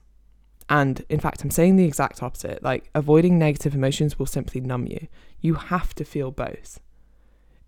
And 0.72 1.04
in 1.10 1.20
fact, 1.20 1.44
I'm 1.44 1.52
saying 1.52 1.76
the 1.76 1.84
exact 1.84 2.24
opposite. 2.24 2.64
Like, 2.64 2.90
avoiding 2.96 3.38
negative 3.38 3.76
emotions 3.76 4.18
will 4.18 4.26
simply 4.26 4.62
numb 4.62 4.88
you. 4.88 5.10
You 5.42 5.56
have 5.56 5.94
to 5.96 6.06
feel 6.06 6.32
both. 6.32 6.80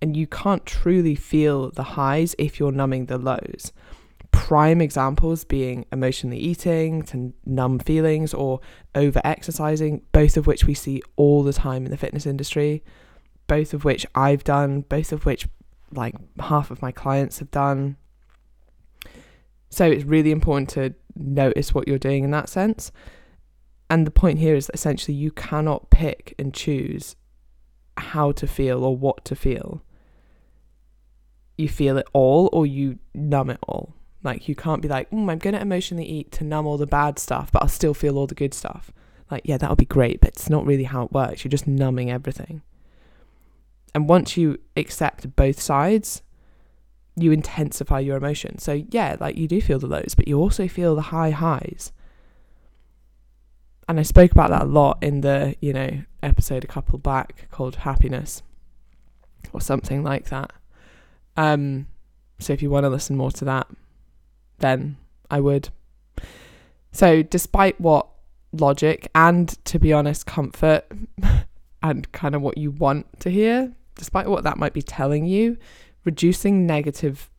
And 0.01 0.15
you 0.15 0.25
can't 0.25 0.65
truly 0.65 1.13
feel 1.13 1.69
the 1.69 1.83
highs 1.83 2.33
if 2.39 2.61
you're 2.61 2.71
numbing 2.71 3.07
the 3.07 3.17
lows. 3.17 3.73
Prime 4.31 4.79
examples 4.79 5.43
being 5.43 5.85
emotionally 5.91 6.37
eating 6.37 7.03
to 7.03 7.33
numb 7.45 7.79
feelings 7.79 8.33
or 8.33 8.61
over 8.95 9.19
exercising, 9.25 10.01
both 10.13 10.37
of 10.37 10.47
which 10.47 10.63
we 10.63 10.73
see 10.73 11.01
all 11.17 11.43
the 11.43 11.51
time 11.51 11.83
in 11.83 11.91
the 11.91 11.97
fitness 11.97 12.25
industry, 12.25 12.85
both 13.47 13.73
of 13.73 13.83
which 13.83 14.05
I've 14.15 14.45
done, 14.45 14.81
both 14.81 15.11
of 15.11 15.25
which 15.25 15.45
like 15.91 16.15
half 16.39 16.71
of 16.71 16.81
my 16.81 16.93
clients 16.93 17.39
have 17.39 17.51
done. 17.51 17.97
So 19.73 19.85
it's 19.85 20.03
really 20.03 20.31
important 20.31 20.69
to 20.71 20.93
notice 21.15 21.73
what 21.73 21.87
you're 21.87 21.97
doing 21.97 22.23
in 22.23 22.31
that 22.31 22.47
sense. 22.47 22.91
And 23.89 24.05
the 24.05 24.11
point 24.11 24.39
here 24.39 24.55
is 24.55 24.67
that 24.67 24.75
essentially 24.75 25.15
you 25.15 25.31
cannot 25.31 25.89
pick 25.89 26.35
and 26.37 26.53
choose 26.53 27.15
how 27.97 28.31
to 28.33 28.47
feel 28.47 28.83
or 28.83 28.95
what 28.95 29.25
to 29.25 29.35
feel. 29.35 29.83
You 31.57 31.67
feel 31.67 31.97
it 31.97 32.07
all 32.13 32.49
or 32.53 32.65
you 32.65 32.99
numb 33.13 33.49
it 33.49 33.59
all. 33.67 33.93
Like 34.23 34.47
you 34.47 34.55
can't 34.55 34.81
be 34.81 34.87
like, 34.87 35.09
mm, 35.09 35.29
I'm 35.29 35.39
going 35.39 35.53
to 35.53 35.61
emotionally 35.61 36.05
eat 36.05 36.31
to 36.33 36.43
numb 36.43 36.65
all 36.67 36.77
the 36.77 36.87
bad 36.87 37.17
stuff, 37.17 37.51
but 37.51 37.61
I'll 37.61 37.67
still 37.67 37.93
feel 37.93 38.17
all 38.17 38.27
the 38.27 38.35
good 38.35 38.53
stuff. 38.53 38.91
Like, 39.29 39.41
yeah, 39.45 39.57
that'll 39.57 39.75
be 39.75 39.85
great, 39.85 40.21
but 40.21 40.29
it's 40.29 40.49
not 40.49 40.65
really 40.65 40.83
how 40.83 41.03
it 41.03 41.11
works. 41.11 41.43
You're 41.43 41.49
just 41.49 41.67
numbing 41.67 42.11
everything. 42.11 42.61
And 43.95 44.07
once 44.07 44.37
you 44.37 44.59
accept 44.77 45.35
both 45.35 45.59
sides, 45.59 46.21
you 47.15 47.31
intensify 47.31 47.99
your 47.99 48.17
emotion. 48.17 48.57
So 48.57 48.83
yeah, 48.89 49.17
like 49.19 49.37
you 49.37 49.47
do 49.47 49.61
feel 49.61 49.79
the 49.79 49.87
lows, 49.87 50.15
but 50.15 50.27
you 50.27 50.39
also 50.39 50.67
feel 50.67 50.95
the 50.95 51.03
high 51.03 51.31
highs. 51.31 51.91
And 53.87 53.99
I 53.99 54.03
spoke 54.03 54.31
about 54.31 54.49
that 54.49 54.63
a 54.63 54.65
lot 54.65 54.97
in 55.01 55.21
the, 55.21 55.55
you 55.59 55.73
know, 55.73 56.03
episode 56.21 56.63
a 56.63 56.67
couple 56.67 56.97
back 56.97 57.47
called 57.51 57.77
Happiness 57.77 58.41
or 59.51 59.61
something 59.61 60.03
like 60.03 60.29
that. 60.29 60.51
Um 61.37 61.87
so 62.39 62.53
if 62.53 62.61
you 62.61 62.69
want 62.69 62.85
to 62.85 62.89
listen 62.89 63.15
more 63.15 63.31
to 63.31 63.45
that, 63.45 63.67
then 64.59 64.97
I 65.29 65.39
would. 65.39 65.69
So 66.91 67.23
despite 67.23 67.79
what 67.79 68.07
logic 68.51 69.09
and 69.15 69.49
to 69.65 69.79
be 69.79 69.93
honest 69.93 70.25
comfort 70.25 70.85
and 71.83 72.11
kind 72.11 72.35
of 72.35 72.41
what 72.41 72.57
you 72.57 72.71
want 72.71 73.19
to 73.21 73.29
hear, 73.29 73.73
despite 73.95 74.27
what 74.27 74.43
that 74.43 74.57
might 74.57 74.73
be 74.73 74.81
telling 74.81 75.25
you, 75.25 75.57
reducing 76.03 76.65
negative 76.65 77.29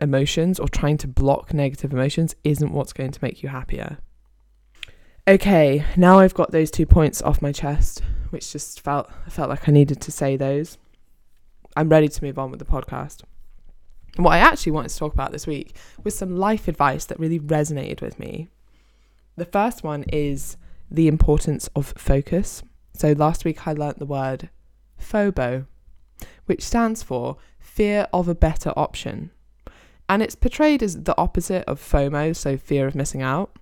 emotions 0.00 0.58
or 0.58 0.68
trying 0.68 0.98
to 0.98 1.08
block 1.08 1.54
negative 1.54 1.92
emotions 1.92 2.34
isn't 2.44 2.72
what's 2.72 2.92
going 2.92 3.12
to 3.12 3.18
make 3.22 3.42
you 3.42 3.48
happier. 3.48 3.98
Okay, 5.28 5.84
now 5.96 6.18
I've 6.18 6.34
got 6.34 6.52
those 6.52 6.70
two 6.70 6.86
points 6.86 7.20
off 7.22 7.42
my 7.42 7.50
chest, 7.52 8.02
which 8.30 8.52
just 8.52 8.80
felt 8.80 9.10
I 9.26 9.30
felt 9.30 9.48
like 9.48 9.68
I 9.68 9.72
needed 9.72 10.00
to 10.02 10.12
say 10.12 10.36
those. 10.36 10.78
I'm 11.76 11.88
ready 11.88 12.08
to 12.08 12.24
move 12.24 12.38
on 12.38 12.50
with 12.50 12.60
the 12.60 12.64
podcast. 12.64 13.22
And 14.16 14.24
what 14.24 14.32
I 14.32 14.38
actually 14.38 14.72
wanted 14.72 14.88
to 14.88 14.98
talk 14.98 15.12
about 15.12 15.32
this 15.32 15.46
week 15.46 15.76
was 16.02 16.16
some 16.16 16.36
life 16.36 16.68
advice 16.68 17.04
that 17.06 17.18
really 17.18 17.38
resonated 17.38 18.00
with 18.00 18.18
me. 18.18 18.48
The 19.36 19.44
first 19.44 19.82
one 19.82 20.04
is 20.04 20.56
the 20.90 21.08
importance 21.08 21.68
of 21.76 21.92
focus. 21.98 22.62
So 22.94 23.12
last 23.12 23.44
week 23.44 23.66
I 23.66 23.72
learnt 23.72 23.98
the 23.98 24.06
word 24.06 24.48
FOBO, 24.98 25.66
which 26.46 26.62
stands 26.62 27.02
for 27.02 27.36
fear 27.76 28.08
of 28.10 28.26
a 28.26 28.34
better 28.34 28.72
option. 28.74 29.30
And 30.08 30.22
it's 30.22 30.34
portrayed 30.34 30.82
as 30.82 31.02
the 31.02 31.16
opposite 31.18 31.64
of 31.68 31.78
FOMO, 31.78 32.34
so 32.34 32.56
fear 32.56 32.86
of 32.86 32.94
missing 32.94 33.20
out. 33.20 33.58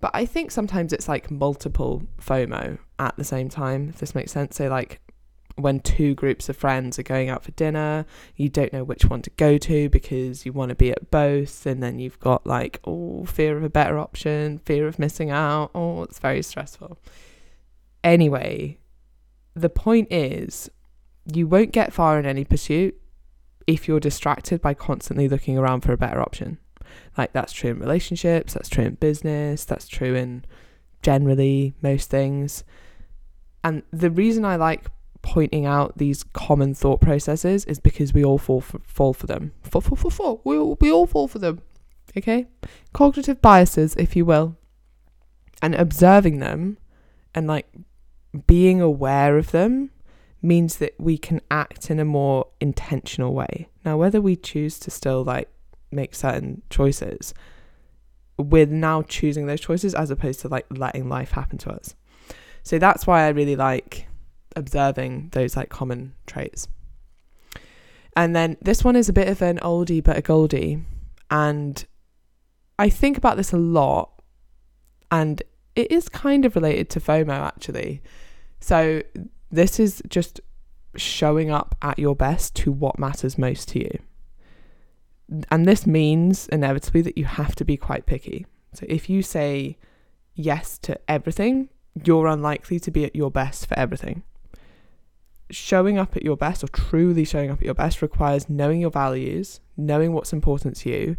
But 0.00 0.10
I 0.12 0.26
think 0.26 0.50
sometimes 0.50 0.92
it's 0.92 1.08
like 1.08 1.30
multiple 1.30 2.02
FOMO 2.20 2.78
at 2.98 3.16
the 3.16 3.24
same 3.24 3.48
time, 3.48 3.88
if 3.88 3.98
this 3.98 4.14
makes 4.14 4.32
sense. 4.32 4.56
So, 4.56 4.68
like 4.68 5.00
when 5.56 5.80
two 5.80 6.14
groups 6.14 6.48
of 6.48 6.56
friends 6.56 6.98
are 6.98 7.04
going 7.04 7.30
out 7.30 7.42
for 7.42 7.52
dinner, 7.52 8.04
you 8.36 8.50
don't 8.50 8.72
know 8.72 8.84
which 8.84 9.06
one 9.06 9.22
to 9.22 9.30
go 9.30 9.56
to 9.56 9.88
because 9.88 10.44
you 10.44 10.52
want 10.52 10.68
to 10.68 10.74
be 10.74 10.90
at 10.90 11.10
both. 11.10 11.64
And 11.64 11.82
then 11.82 11.98
you've 11.98 12.20
got 12.20 12.46
like, 12.46 12.80
oh, 12.84 13.24
fear 13.24 13.56
of 13.56 13.64
a 13.64 13.70
better 13.70 13.98
option, 13.98 14.58
fear 14.58 14.86
of 14.86 14.98
missing 14.98 15.30
out. 15.30 15.70
Oh, 15.74 16.02
it's 16.02 16.18
very 16.18 16.42
stressful. 16.42 16.98
Anyway, 18.04 18.78
the 19.54 19.70
point 19.70 20.08
is 20.12 20.70
you 21.24 21.46
won't 21.46 21.72
get 21.72 21.94
far 21.94 22.18
in 22.18 22.26
any 22.26 22.44
pursuit 22.44 23.00
if 23.68 23.86
you're 23.86 24.00
distracted 24.00 24.62
by 24.62 24.72
constantly 24.72 25.28
looking 25.28 25.58
around 25.58 25.82
for 25.82 25.92
a 25.92 25.98
better 25.98 26.20
option. 26.20 26.58
Like 27.18 27.34
that's 27.34 27.52
true 27.52 27.70
in 27.70 27.78
relationships, 27.78 28.54
that's 28.54 28.70
true 28.70 28.84
in 28.84 28.94
business, 28.94 29.66
that's 29.66 29.86
true 29.86 30.14
in 30.14 30.46
generally 31.02 31.74
most 31.82 32.08
things. 32.08 32.64
And 33.62 33.82
the 33.92 34.10
reason 34.10 34.46
I 34.46 34.56
like 34.56 34.86
pointing 35.20 35.66
out 35.66 35.98
these 35.98 36.22
common 36.22 36.72
thought 36.72 37.02
processes 37.02 37.66
is 37.66 37.78
because 37.78 38.14
we 38.14 38.24
all 38.24 38.38
fall 38.38 38.62
for, 38.62 38.80
fall 38.86 39.12
for 39.12 39.26
them. 39.26 39.52
Fall, 39.62 39.82
fall, 39.82 39.96
fall, 39.96 40.10
fall. 40.10 40.40
We 40.44 40.56
all, 40.56 40.78
we 40.80 40.90
all 40.90 41.06
fall 41.06 41.28
for 41.28 41.38
them. 41.38 41.60
Okay? 42.16 42.46
Cognitive 42.94 43.42
biases, 43.42 43.94
if 43.96 44.16
you 44.16 44.24
will. 44.24 44.56
And 45.60 45.74
observing 45.74 46.38
them 46.38 46.78
and 47.34 47.46
like 47.46 47.66
being 48.46 48.80
aware 48.80 49.36
of 49.36 49.50
them 49.50 49.90
means 50.40 50.76
that 50.76 50.94
we 50.98 51.18
can 51.18 51.40
act 51.50 51.90
in 51.90 51.98
a 51.98 52.04
more 52.04 52.46
intentional 52.60 53.34
way. 53.34 53.68
Now, 53.84 53.96
whether 53.96 54.20
we 54.20 54.36
choose 54.36 54.78
to 54.80 54.90
still 54.90 55.24
like 55.24 55.48
make 55.90 56.14
certain 56.14 56.62
choices, 56.70 57.34
we're 58.38 58.66
now 58.66 59.02
choosing 59.02 59.46
those 59.46 59.60
choices 59.60 59.94
as 59.94 60.10
opposed 60.10 60.40
to 60.40 60.48
like 60.48 60.66
letting 60.70 61.08
life 61.08 61.32
happen 61.32 61.58
to 61.58 61.70
us. 61.70 61.94
So 62.62 62.78
that's 62.78 63.06
why 63.06 63.24
I 63.24 63.28
really 63.28 63.56
like 63.56 64.06
observing 64.54 65.30
those 65.32 65.56
like 65.56 65.70
common 65.70 66.14
traits. 66.26 66.68
And 68.16 68.34
then 68.34 68.56
this 68.60 68.84
one 68.84 68.96
is 68.96 69.08
a 69.08 69.12
bit 69.12 69.28
of 69.28 69.42
an 69.42 69.58
oldie 69.58 70.02
but 70.02 70.16
a 70.16 70.22
goldie. 70.22 70.82
And 71.30 71.84
I 72.78 72.88
think 72.90 73.16
about 73.16 73.36
this 73.36 73.52
a 73.52 73.56
lot. 73.58 74.22
And 75.10 75.42
it 75.74 75.90
is 75.90 76.08
kind 76.08 76.44
of 76.44 76.54
related 76.54 76.90
to 76.90 77.00
FOMO 77.00 77.30
actually. 77.30 78.02
So 78.60 79.02
this 79.50 79.80
is 79.80 80.02
just 80.08 80.40
showing 80.96 81.50
up 81.50 81.76
at 81.82 81.98
your 81.98 82.16
best 82.16 82.54
to 82.56 82.72
what 82.72 82.98
matters 82.98 83.38
most 83.38 83.68
to 83.68 83.80
you. 83.80 83.98
And 85.50 85.66
this 85.66 85.86
means 85.86 86.48
inevitably 86.48 87.02
that 87.02 87.18
you 87.18 87.24
have 87.24 87.54
to 87.56 87.64
be 87.64 87.76
quite 87.76 88.06
picky. 88.06 88.46
So 88.72 88.86
if 88.88 89.10
you 89.10 89.22
say 89.22 89.76
yes 90.34 90.78
to 90.78 90.98
everything, 91.08 91.68
you're 92.04 92.26
unlikely 92.26 92.80
to 92.80 92.90
be 92.90 93.04
at 93.04 93.16
your 93.16 93.30
best 93.30 93.66
for 93.66 93.78
everything. 93.78 94.22
Showing 95.50 95.98
up 95.98 96.16
at 96.16 96.22
your 96.22 96.36
best 96.36 96.62
or 96.62 96.68
truly 96.68 97.24
showing 97.24 97.50
up 97.50 97.58
at 97.58 97.64
your 97.64 97.74
best 97.74 98.02
requires 98.02 98.48
knowing 98.48 98.80
your 98.80 98.90
values, 98.90 99.60
knowing 99.76 100.12
what's 100.12 100.32
important 100.32 100.76
to 100.76 100.90
you, 100.90 101.16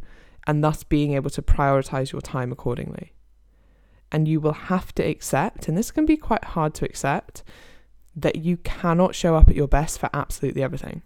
and 0.47 0.63
thus 0.63 0.83
being 0.83 1.13
able 1.13 1.29
to 1.31 1.41
prioritize 1.41 2.11
your 2.11 2.21
time 2.21 2.51
accordingly. 2.51 3.13
And 4.11 4.27
you 4.27 4.39
will 4.39 4.53
have 4.53 4.93
to 4.95 5.03
accept, 5.03 5.67
and 5.67 5.77
this 5.77 5.91
can 5.91 6.05
be 6.05 6.17
quite 6.17 6.43
hard 6.43 6.73
to 6.75 6.85
accept, 6.85 7.43
that 8.15 8.37
you 8.37 8.57
cannot 8.57 9.15
show 9.15 9.35
up 9.35 9.49
at 9.49 9.55
your 9.55 9.67
best 9.67 9.99
for 9.99 10.09
absolutely 10.13 10.63
everything. 10.63 11.01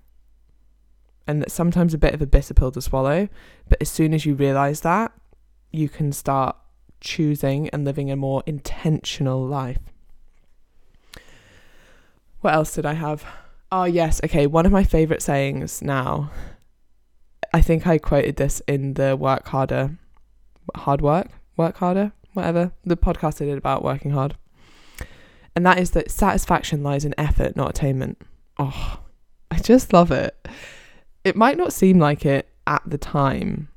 And 1.27 1.41
that's 1.41 1.53
sometimes 1.53 1.93
a 1.93 1.97
bit 1.97 2.13
of 2.13 2.21
a 2.21 2.27
bitter 2.27 2.53
pill 2.53 2.71
to 2.71 2.81
swallow. 2.81 3.29
But 3.69 3.81
as 3.81 3.89
soon 3.89 4.13
as 4.13 4.25
you 4.25 4.35
realize 4.35 4.81
that, 4.81 5.13
you 5.71 5.89
can 5.89 6.11
start 6.11 6.55
choosing 6.99 7.69
and 7.69 7.85
living 7.85 8.11
a 8.11 8.15
more 8.15 8.43
intentional 8.45 9.45
life. 9.45 9.79
What 12.41 12.53
else 12.53 12.73
did 12.75 12.85
I 12.85 12.93
have? 12.93 13.25
Oh, 13.71 13.85
yes. 13.85 14.19
Okay. 14.23 14.47
One 14.47 14.65
of 14.65 14.71
my 14.71 14.83
favorite 14.83 15.21
sayings 15.21 15.81
now. 15.81 16.31
I 17.53 17.61
think 17.61 17.87
I 17.87 17.97
quoted 17.97 18.35
this 18.35 18.61
in 18.67 18.95
the 18.95 19.15
work 19.15 19.47
harder, 19.47 19.97
hard 20.75 21.01
work, 21.01 21.27
work 21.55 21.77
harder, 21.77 22.11
whatever, 22.33 22.71
the 22.83 22.97
podcast 22.97 23.41
I 23.41 23.45
did 23.45 23.57
about 23.57 23.83
working 23.83 24.11
hard 24.11 24.35
and 25.55 25.65
that 25.65 25.77
is 25.77 25.91
that 25.91 26.11
satisfaction 26.11 26.83
lies 26.83 27.05
in 27.05 27.13
effort, 27.17 27.55
not 27.55 27.69
attainment. 27.69 28.21
Oh, 28.57 28.99
I 29.51 29.59
just 29.59 29.93
love 29.93 30.11
it. 30.11 30.47
It 31.23 31.35
might 31.35 31.57
not 31.57 31.73
seem 31.73 31.99
like 31.99 32.25
it 32.25 32.49
at 32.65 32.81
the 32.85 32.97
time, 32.97 33.69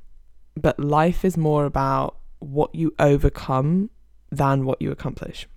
but 0.55 0.79
life 0.79 1.23
is 1.23 1.37
more 1.37 1.65
about 1.65 2.17
what 2.39 2.73
you 2.73 2.93
overcome 2.99 3.89
than 4.31 4.65
what 4.65 4.81
you 4.81 4.91
accomplish. 4.91 5.47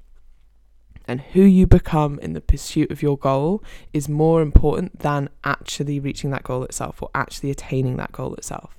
And 1.06 1.20
who 1.20 1.42
you 1.42 1.66
become 1.66 2.18
in 2.20 2.34
the 2.34 2.40
pursuit 2.40 2.90
of 2.90 3.02
your 3.02 3.18
goal 3.18 3.64
is 3.92 4.08
more 4.08 4.42
important 4.42 5.00
than 5.00 5.28
actually 5.42 5.98
reaching 5.98 6.30
that 6.30 6.44
goal 6.44 6.62
itself 6.62 7.02
or 7.02 7.10
actually 7.14 7.50
attaining 7.50 7.96
that 7.96 8.12
goal 8.12 8.34
itself. 8.34 8.76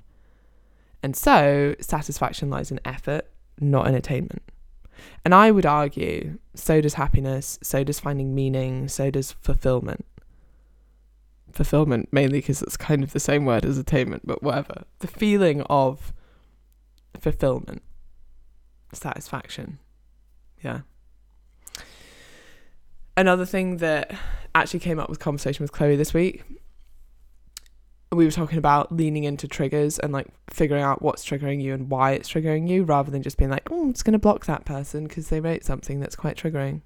And 1.03 1.15
so, 1.15 1.75
satisfaction 1.81 2.49
lies 2.49 2.71
in 2.71 2.79
effort, 2.85 3.27
not 3.59 3.87
in 3.87 3.95
attainment. 3.95 4.43
And 5.23 5.33
I 5.33 5.51
would 5.51 5.65
argue 5.65 6.39
so 6.55 6.81
does 6.81 6.95
happiness, 6.95 7.59
so 7.61 7.83
does 7.83 7.99
finding 7.99 8.33
meaning, 8.33 8.87
so 8.87 9.11
does 9.11 9.31
fulfillment. 9.33 10.05
Fulfillment, 11.51 12.09
mainly 12.11 12.39
because 12.39 12.61
it's 12.61 12.77
kind 12.77 13.03
of 13.03 13.13
the 13.13 13.19
same 13.19 13.45
word 13.45 13.65
as 13.65 13.77
attainment, 13.77 14.25
but 14.25 14.41
whatever. 14.41 14.83
The 14.99 15.07
feeling 15.07 15.61
of 15.63 16.13
fulfillment, 17.19 17.81
satisfaction. 18.93 19.79
Yeah. 20.63 20.81
Another 23.17 23.45
thing 23.45 23.77
that 23.77 24.15
actually 24.55 24.79
came 24.79 24.99
up 24.99 25.09
with 25.09 25.19
conversation 25.19 25.63
with 25.63 25.71
Chloe 25.71 25.95
this 25.95 26.13
week 26.13 26.43
we 28.13 28.25
were 28.25 28.31
talking 28.31 28.57
about 28.57 28.91
leaning 28.91 29.23
into 29.23 29.47
triggers 29.47 29.97
and 29.97 30.11
like 30.11 30.27
figuring 30.49 30.83
out 30.83 31.01
what's 31.01 31.25
triggering 31.25 31.61
you 31.61 31.73
and 31.73 31.89
why 31.89 32.11
it's 32.11 32.29
triggering 32.29 32.67
you 32.67 32.83
rather 32.83 33.09
than 33.09 33.23
just 33.23 33.37
being 33.37 33.49
like, 33.49 33.69
oh, 33.71 33.89
just 33.91 34.03
going 34.03 34.13
to 34.13 34.19
block 34.19 34.45
that 34.45 34.65
person 34.65 35.07
because 35.07 35.29
they 35.29 35.39
wrote 35.39 35.63
something 35.63 36.01
that's 36.01 36.15
quite 36.15 36.35
triggering. 36.35 36.81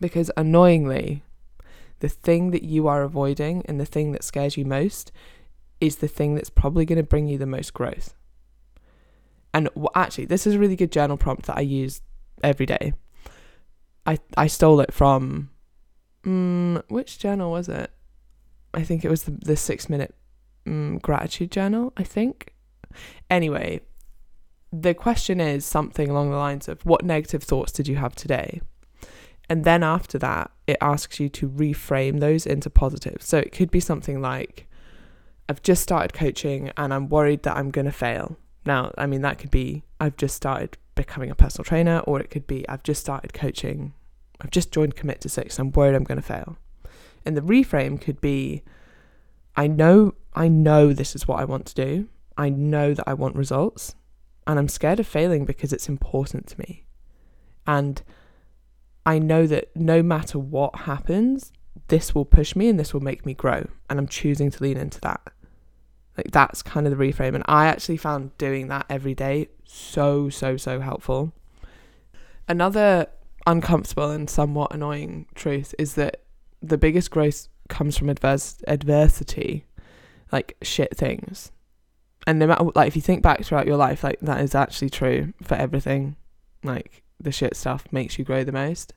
Because 0.00 0.30
annoyingly, 0.36 1.22
the 2.00 2.08
thing 2.08 2.52
that 2.52 2.62
you 2.62 2.88
are 2.88 3.02
avoiding 3.02 3.62
and 3.66 3.78
the 3.78 3.84
thing 3.84 4.12
that 4.12 4.24
scares 4.24 4.56
you 4.56 4.64
most 4.64 5.12
is 5.78 5.96
the 5.96 6.08
thing 6.08 6.34
that's 6.34 6.50
probably 6.50 6.86
going 6.86 6.96
to 6.96 7.02
bring 7.02 7.28
you 7.28 7.36
the 7.36 7.46
most 7.46 7.74
growth. 7.74 8.14
And 9.52 9.68
actually, 9.94 10.24
this 10.24 10.46
is 10.46 10.54
a 10.54 10.58
really 10.58 10.76
good 10.76 10.90
journal 10.90 11.18
prompt 11.18 11.46
that 11.46 11.58
I 11.58 11.62
use 11.62 12.00
every 12.42 12.66
day. 12.66 12.94
I, 14.06 14.18
I 14.38 14.46
stole 14.46 14.80
it 14.80 14.92
from, 14.92 15.50
um, 16.24 16.82
which 16.88 17.18
journal 17.18 17.50
was 17.50 17.68
it? 17.68 17.90
I 18.74 18.82
think 18.82 19.04
it 19.04 19.10
was 19.10 19.24
the, 19.24 19.32
the 19.32 19.56
six 19.56 19.88
minute 19.88 20.14
um, 20.66 20.98
gratitude 20.98 21.50
journal, 21.50 21.92
I 21.96 22.02
think. 22.02 22.54
Anyway, 23.30 23.80
the 24.72 24.94
question 24.94 25.40
is 25.40 25.64
something 25.64 26.08
along 26.10 26.30
the 26.30 26.36
lines 26.36 26.68
of 26.68 26.84
what 26.84 27.04
negative 27.04 27.42
thoughts 27.42 27.72
did 27.72 27.88
you 27.88 27.96
have 27.96 28.14
today? 28.14 28.60
And 29.48 29.64
then 29.64 29.82
after 29.82 30.18
that, 30.18 30.50
it 30.66 30.78
asks 30.80 31.20
you 31.20 31.28
to 31.28 31.48
reframe 31.48 32.20
those 32.20 32.46
into 32.46 32.70
positive. 32.70 33.18
So 33.20 33.38
it 33.38 33.52
could 33.52 33.70
be 33.70 33.80
something 33.80 34.20
like, 34.20 34.66
I've 35.48 35.62
just 35.62 35.82
started 35.82 36.14
coaching 36.14 36.70
and 36.76 36.94
I'm 36.94 37.08
worried 37.08 37.42
that 37.42 37.56
I'm 37.56 37.70
going 37.70 37.84
to 37.84 37.92
fail. 37.92 38.38
Now, 38.64 38.92
I 38.96 39.06
mean, 39.06 39.20
that 39.22 39.38
could 39.38 39.50
be, 39.50 39.84
I've 40.00 40.16
just 40.16 40.34
started 40.34 40.78
becoming 40.94 41.30
a 41.30 41.34
personal 41.34 41.64
trainer, 41.64 41.98
or 42.06 42.20
it 42.20 42.30
could 42.30 42.46
be, 42.46 42.66
I've 42.68 42.82
just 42.82 43.00
started 43.00 43.34
coaching. 43.34 43.92
I've 44.40 44.50
just 44.50 44.72
joined 44.72 44.96
Commit 44.96 45.20
to 45.22 45.28
Six. 45.28 45.58
I'm 45.58 45.70
worried 45.72 45.94
I'm 45.94 46.04
going 46.04 46.20
to 46.20 46.22
fail. 46.22 46.56
And 47.24 47.36
the 47.36 47.40
reframe 47.40 48.00
could 48.00 48.20
be 48.20 48.62
I 49.56 49.66
know 49.66 50.14
I 50.34 50.48
know 50.48 50.92
this 50.92 51.14
is 51.14 51.28
what 51.28 51.40
I 51.40 51.44
want 51.44 51.66
to 51.66 51.74
do. 51.74 52.08
I 52.36 52.48
know 52.48 52.94
that 52.94 53.08
I 53.08 53.14
want 53.14 53.36
results 53.36 53.94
and 54.46 54.58
I'm 54.58 54.68
scared 54.68 55.00
of 55.00 55.06
failing 55.06 55.44
because 55.44 55.72
it's 55.72 55.88
important 55.88 56.48
to 56.48 56.58
me. 56.58 56.84
And 57.66 58.02
I 59.06 59.18
know 59.18 59.46
that 59.46 59.74
no 59.76 60.02
matter 60.02 60.38
what 60.38 60.80
happens, 60.80 61.52
this 61.88 62.14
will 62.14 62.24
push 62.24 62.56
me 62.56 62.68
and 62.68 62.78
this 62.78 62.92
will 62.92 63.00
make 63.00 63.24
me 63.24 63.34
grow. 63.34 63.68
And 63.88 63.98
I'm 63.98 64.08
choosing 64.08 64.50
to 64.50 64.62
lean 64.62 64.76
into 64.76 65.00
that. 65.02 65.20
Like 66.16 66.30
that's 66.30 66.62
kind 66.62 66.86
of 66.86 66.96
the 66.96 67.02
reframe. 67.02 67.34
And 67.34 67.44
I 67.46 67.66
actually 67.66 67.96
found 67.96 68.36
doing 68.38 68.68
that 68.68 68.86
every 68.90 69.14
day 69.14 69.48
so, 69.64 70.28
so, 70.28 70.56
so 70.56 70.80
helpful. 70.80 71.32
Another 72.48 73.06
uncomfortable 73.46 74.10
and 74.10 74.28
somewhat 74.28 74.74
annoying 74.74 75.26
truth 75.34 75.74
is 75.78 75.94
that 75.94 76.23
the 76.68 76.78
biggest 76.78 77.10
growth 77.10 77.48
comes 77.68 77.96
from 77.96 78.08
adverse 78.08 78.62
adversity, 78.66 79.66
like 80.32 80.56
shit 80.62 80.96
things. 80.96 81.52
And 82.26 82.38
no 82.38 82.46
matter 82.46 82.64
like 82.74 82.88
if 82.88 82.96
you 82.96 83.02
think 83.02 83.22
back 83.22 83.44
throughout 83.44 83.66
your 83.66 83.76
life, 83.76 84.02
like 84.02 84.20
that 84.20 84.40
is 84.40 84.54
actually 84.54 84.90
true 84.90 85.34
for 85.42 85.54
everything. 85.54 86.16
Like 86.62 87.02
the 87.20 87.32
shit 87.32 87.56
stuff 87.56 87.86
makes 87.92 88.18
you 88.18 88.24
grow 88.24 88.44
the 88.44 88.52
most. 88.52 88.94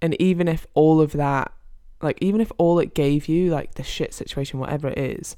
And 0.00 0.20
even 0.20 0.48
if 0.48 0.66
all 0.74 1.00
of 1.00 1.12
that 1.12 1.52
like 2.00 2.18
even 2.20 2.40
if 2.40 2.52
all 2.58 2.78
it 2.78 2.94
gave 2.94 3.26
you, 3.26 3.50
like 3.50 3.74
the 3.74 3.82
shit 3.82 4.14
situation, 4.14 4.60
whatever 4.60 4.88
it 4.88 4.98
is, 4.98 5.36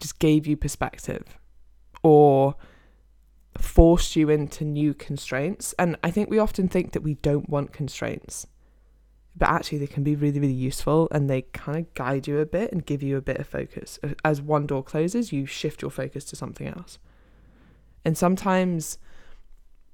just 0.00 0.18
gave 0.18 0.46
you 0.46 0.56
perspective 0.56 1.38
or 2.02 2.56
forced 3.58 4.16
you 4.16 4.28
into 4.28 4.64
new 4.64 4.92
constraints. 4.92 5.72
And 5.78 5.96
I 6.02 6.10
think 6.10 6.30
we 6.30 6.38
often 6.38 6.68
think 6.68 6.92
that 6.92 7.02
we 7.02 7.14
don't 7.14 7.48
want 7.48 7.72
constraints 7.72 8.48
but 9.36 9.48
actually 9.48 9.78
they 9.78 9.86
can 9.86 10.02
be 10.02 10.14
really 10.14 10.40
really 10.40 10.52
useful 10.52 11.08
and 11.10 11.28
they 11.28 11.42
kind 11.42 11.78
of 11.78 11.92
guide 11.94 12.26
you 12.26 12.38
a 12.38 12.46
bit 12.46 12.72
and 12.72 12.86
give 12.86 13.02
you 13.02 13.16
a 13.16 13.22
bit 13.22 13.38
of 13.38 13.46
focus. 13.46 13.98
As 14.24 14.40
one 14.40 14.66
door 14.66 14.82
closes 14.82 15.32
you 15.32 15.46
shift 15.46 15.82
your 15.82 15.90
focus 15.90 16.24
to 16.26 16.36
something 16.36 16.68
else. 16.68 16.98
And 18.04 18.16
sometimes 18.16 18.98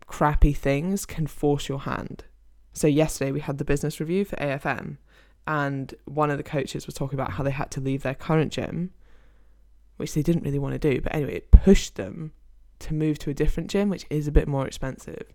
crappy 0.06 0.52
things 0.52 1.06
can 1.06 1.26
force 1.26 1.68
your 1.68 1.80
hand. 1.80 2.24
So 2.72 2.86
yesterday 2.86 3.32
we 3.32 3.40
had 3.40 3.58
the 3.58 3.64
business 3.64 4.00
review 4.00 4.24
for 4.24 4.36
afm 4.36 4.98
and 5.46 5.94
one 6.04 6.30
of 6.30 6.36
the 6.36 6.44
coaches 6.44 6.86
was 6.86 6.94
talking 6.94 7.18
about 7.18 7.32
how 7.32 7.42
they 7.42 7.50
had 7.50 7.70
to 7.72 7.80
leave 7.80 8.02
their 8.02 8.14
current 8.14 8.52
gym 8.52 8.92
which 9.96 10.14
they 10.14 10.22
didn't 10.22 10.44
really 10.44 10.58
want 10.58 10.72
to 10.72 10.78
do 10.78 11.00
but 11.00 11.14
anyway 11.14 11.34
it 11.34 11.50
pushed 11.50 11.96
them 11.96 12.32
to 12.78 12.94
move 12.94 13.18
to 13.18 13.30
a 13.30 13.34
different 13.34 13.70
gym 13.70 13.88
which 13.88 14.06
is 14.10 14.28
a 14.28 14.32
bit 14.32 14.48
more 14.48 14.66
expensive 14.66 15.32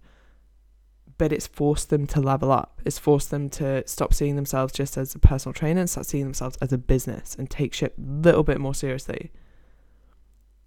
but 1.18 1.32
it's 1.32 1.48
forced 1.48 1.90
them 1.90 2.06
to 2.08 2.20
level 2.20 2.52
up. 2.52 2.82
It's 2.84 3.00
forced 3.00 3.32
them 3.32 3.50
to 3.52 3.88
stop 3.88 4.14
seeing 4.14 4.36
themselves 4.36 4.74
just 4.74 4.98
as 4.98 5.16
a 5.16 5.20
personal 5.20 5.54
trainer 5.54 5.80
and 5.80 5.90
start 5.90 6.08
seeing 6.08 6.26
themselves 6.26 6.58
as 6.62 6.74
a 6.74 6.78
business 6.78 7.36
and 7.36 7.50
take 7.50 7.74
shit 7.74 7.94
a 7.98 8.02
little 8.02 8.44
bit 8.44 8.60
more 8.60 8.76
seriously. 8.76 9.32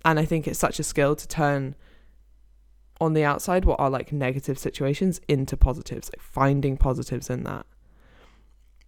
And 0.05 0.19
I 0.19 0.25
think 0.25 0.47
it's 0.47 0.59
such 0.59 0.79
a 0.79 0.85
skill 0.85 1.17
to 1.17 1.29
turn 1.29 1.75
on 3.01 3.13
the 3.13 3.25
outside 3.25 3.65
what 3.65 3.79
are 3.79 3.91
like 3.91 4.13
negative 4.13 4.59
situations 4.59 5.21
into 5.29 5.57
positives, 5.57 6.11
like 6.15 6.23
finding 6.23 6.77
positives 6.77 7.31
in 7.31 7.45
that. 7.45 7.67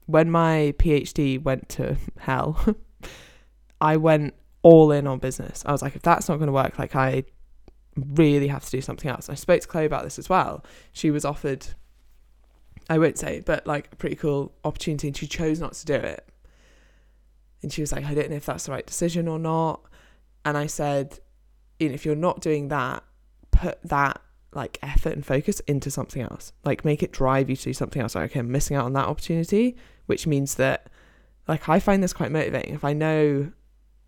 When 0.07 0.31
my 0.31 0.75
PhD 0.79 1.41
went 1.43 1.69
to 1.71 1.97
hell, 2.19 2.77
I 3.81 3.97
went 3.97 4.35
all 4.63 4.93
in 4.93 5.07
on 5.07 5.19
business. 5.19 5.63
I 5.67 5.73
was 5.73 5.83
like, 5.83 5.97
if 5.97 6.03
that's 6.03 6.29
not 6.29 6.37
going 6.37 6.49
to 6.49 6.53
work, 6.53 6.79
like 6.79 6.97
I 6.97 7.25
really 7.97 8.49
have 8.49 8.65
to 8.65 8.71
do 8.71 8.81
something 8.81 9.11
else. 9.11 9.29
I 9.29 9.35
spoke 9.35 9.61
to 9.61 9.69
Chloe 9.69 9.87
about 9.87 10.05
this 10.05 10.19
as 10.19 10.29
well. 10.29 10.65
She 10.93 11.11
was 11.11 11.25
offered, 11.25 11.67
I 12.89 12.99
won't 12.99 13.19
say, 13.19 13.43
but 13.45 13.67
like 13.67 13.89
a 13.93 13.97
pretty 13.97 14.17
cool 14.17 14.53
opportunity, 14.65 15.09
and 15.09 15.17
she 15.17 15.27
chose 15.27 15.61
not 15.61 15.73
to 15.75 15.87
do 15.87 15.95
it. 15.95 16.29
And 17.63 17.73
she 17.73 17.83
was 17.83 17.93
like, 17.93 18.05
I 18.05 18.15
don't 18.15 18.31
know 18.31 18.37
if 18.37 18.47
that's 18.47 18.67
the 18.67 18.73
right 18.73 18.87
decision 18.87 19.29
or 19.29 19.39
not. 19.39 19.83
And 20.45 20.57
I 20.57 20.67
said, 20.67 21.19
you 21.79 21.89
know, 21.89 21.95
if 21.95 22.07
you're 22.07 22.15
not 22.15 22.41
doing 22.41 22.69
that, 22.69 23.05
put 23.51 23.83
that 23.83 24.21
like 24.53 24.79
effort 24.83 25.13
and 25.13 25.25
focus 25.25 25.61
into 25.61 25.91
something 25.91 26.23
else. 26.23 26.53
Like 26.65 26.85
make 26.85 27.03
it 27.03 27.13
drive 27.13 27.51
you 27.51 27.57
to 27.57 27.65
do 27.65 27.73
something 27.73 28.01
else. 28.01 28.15
Like, 28.15 28.31
okay, 28.31 28.41
I'm 28.41 28.51
missing 28.51 28.77
out 28.77 28.87
on 28.87 28.95
that 28.95 29.07
opportunity, 29.07 29.77
which 30.07 30.27
means 30.27 30.55
that 30.57 30.89
like 31.47 31.69
I 31.69 31.79
find 31.81 32.03
this 32.03 32.13
quite 32.13 32.33
motivating. 32.33 32.75
If 32.75 32.85
I 32.85 32.93
know 32.93 33.53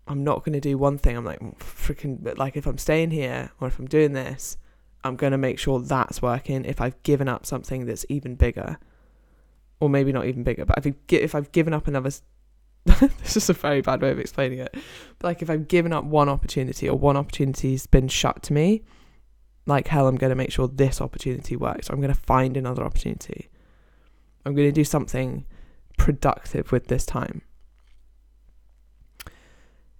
I'm 0.07 0.23
not 0.23 0.43
going 0.43 0.53
to 0.53 0.59
do 0.59 0.77
one 0.77 0.97
thing. 0.97 1.15
I'm 1.15 1.25
like, 1.25 1.39
mm, 1.39 1.57
freaking, 1.57 2.21
but 2.21 2.37
like 2.37 2.57
if 2.57 2.65
I'm 2.65 2.77
staying 2.77 3.11
here 3.11 3.51
or 3.59 3.67
if 3.67 3.79
I'm 3.79 3.87
doing 3.87 4.13
this, 4.13 4.57
I'm 5.03 5.15
going 5.15 5.31
to 5.31 5.37
make 5.37 5.59
sure 5.59 5.79
that's 5.79 6.21
working. 6.21 6.65
If 6.65 6.81
I've 6.81 7.01
given 7.03 7.27
up 7.27 7.45
something 7.45 7.85
that's 7.85 8.05
even 8.09 8.35
bigger, 8.35 8.77
or 9.79 9.89
maybe 9.89 10.11
not 10.11 10.25
even 10.25 10.43
bigger, 10.43 10.65
but 10.65 10.85
if, 10.85 10.93
if 11.09 11.35
I've 11.35 11.51
given 11.51 11.73
up 11.73 11.87
another, 11.87 12.11
this 12.85 13.37
is 13.37 13.49
a 13.49 13.53
very 13.53 13.81
bad 13.81 14.01
way 14.01 14.11
of 14.11 14.19
explaining 14.19 14.59
it. 14.59 14.73
But 15.19 15.27
like 15.27 15.41
if 15.41 15.49
I've 15.49 15.67
given 15.67 15.93
up 15.93 16.03
one 16.05 16.29
opportunity 16.29 16.87
or 16.87 16.97
one 16.97 17.17
opportunity's 17.17 17.87
been 17.87 18.07
shut 18.07 18.43
to 18.43 18.53
me, 18.53 18.83
like 19.65 19.87
hell, 19.87 20.07
I'm 20.07 20.17
going 20.17 20.29
to 20.29 20.35
make 20.35 20.51
sure 20.51 20.67
this 20.67 20.99
opportunity 20.99 21.55
works. 21.55 21.89
I'm 21.89 22.01
going 22.01 22.13
to 22.13 22.19
find 22.19 22.57
another 22.57 22.83
opportunity. 22.83 23.49
I'm 24.45 24.55
going 24.55 24.67
to 24.67 24.73
do 24.73 24.83
something 24.83 25.45
productive 25.97 26.71
with 26.73 26.87
this 26.87 27.05
time 27.05 27.43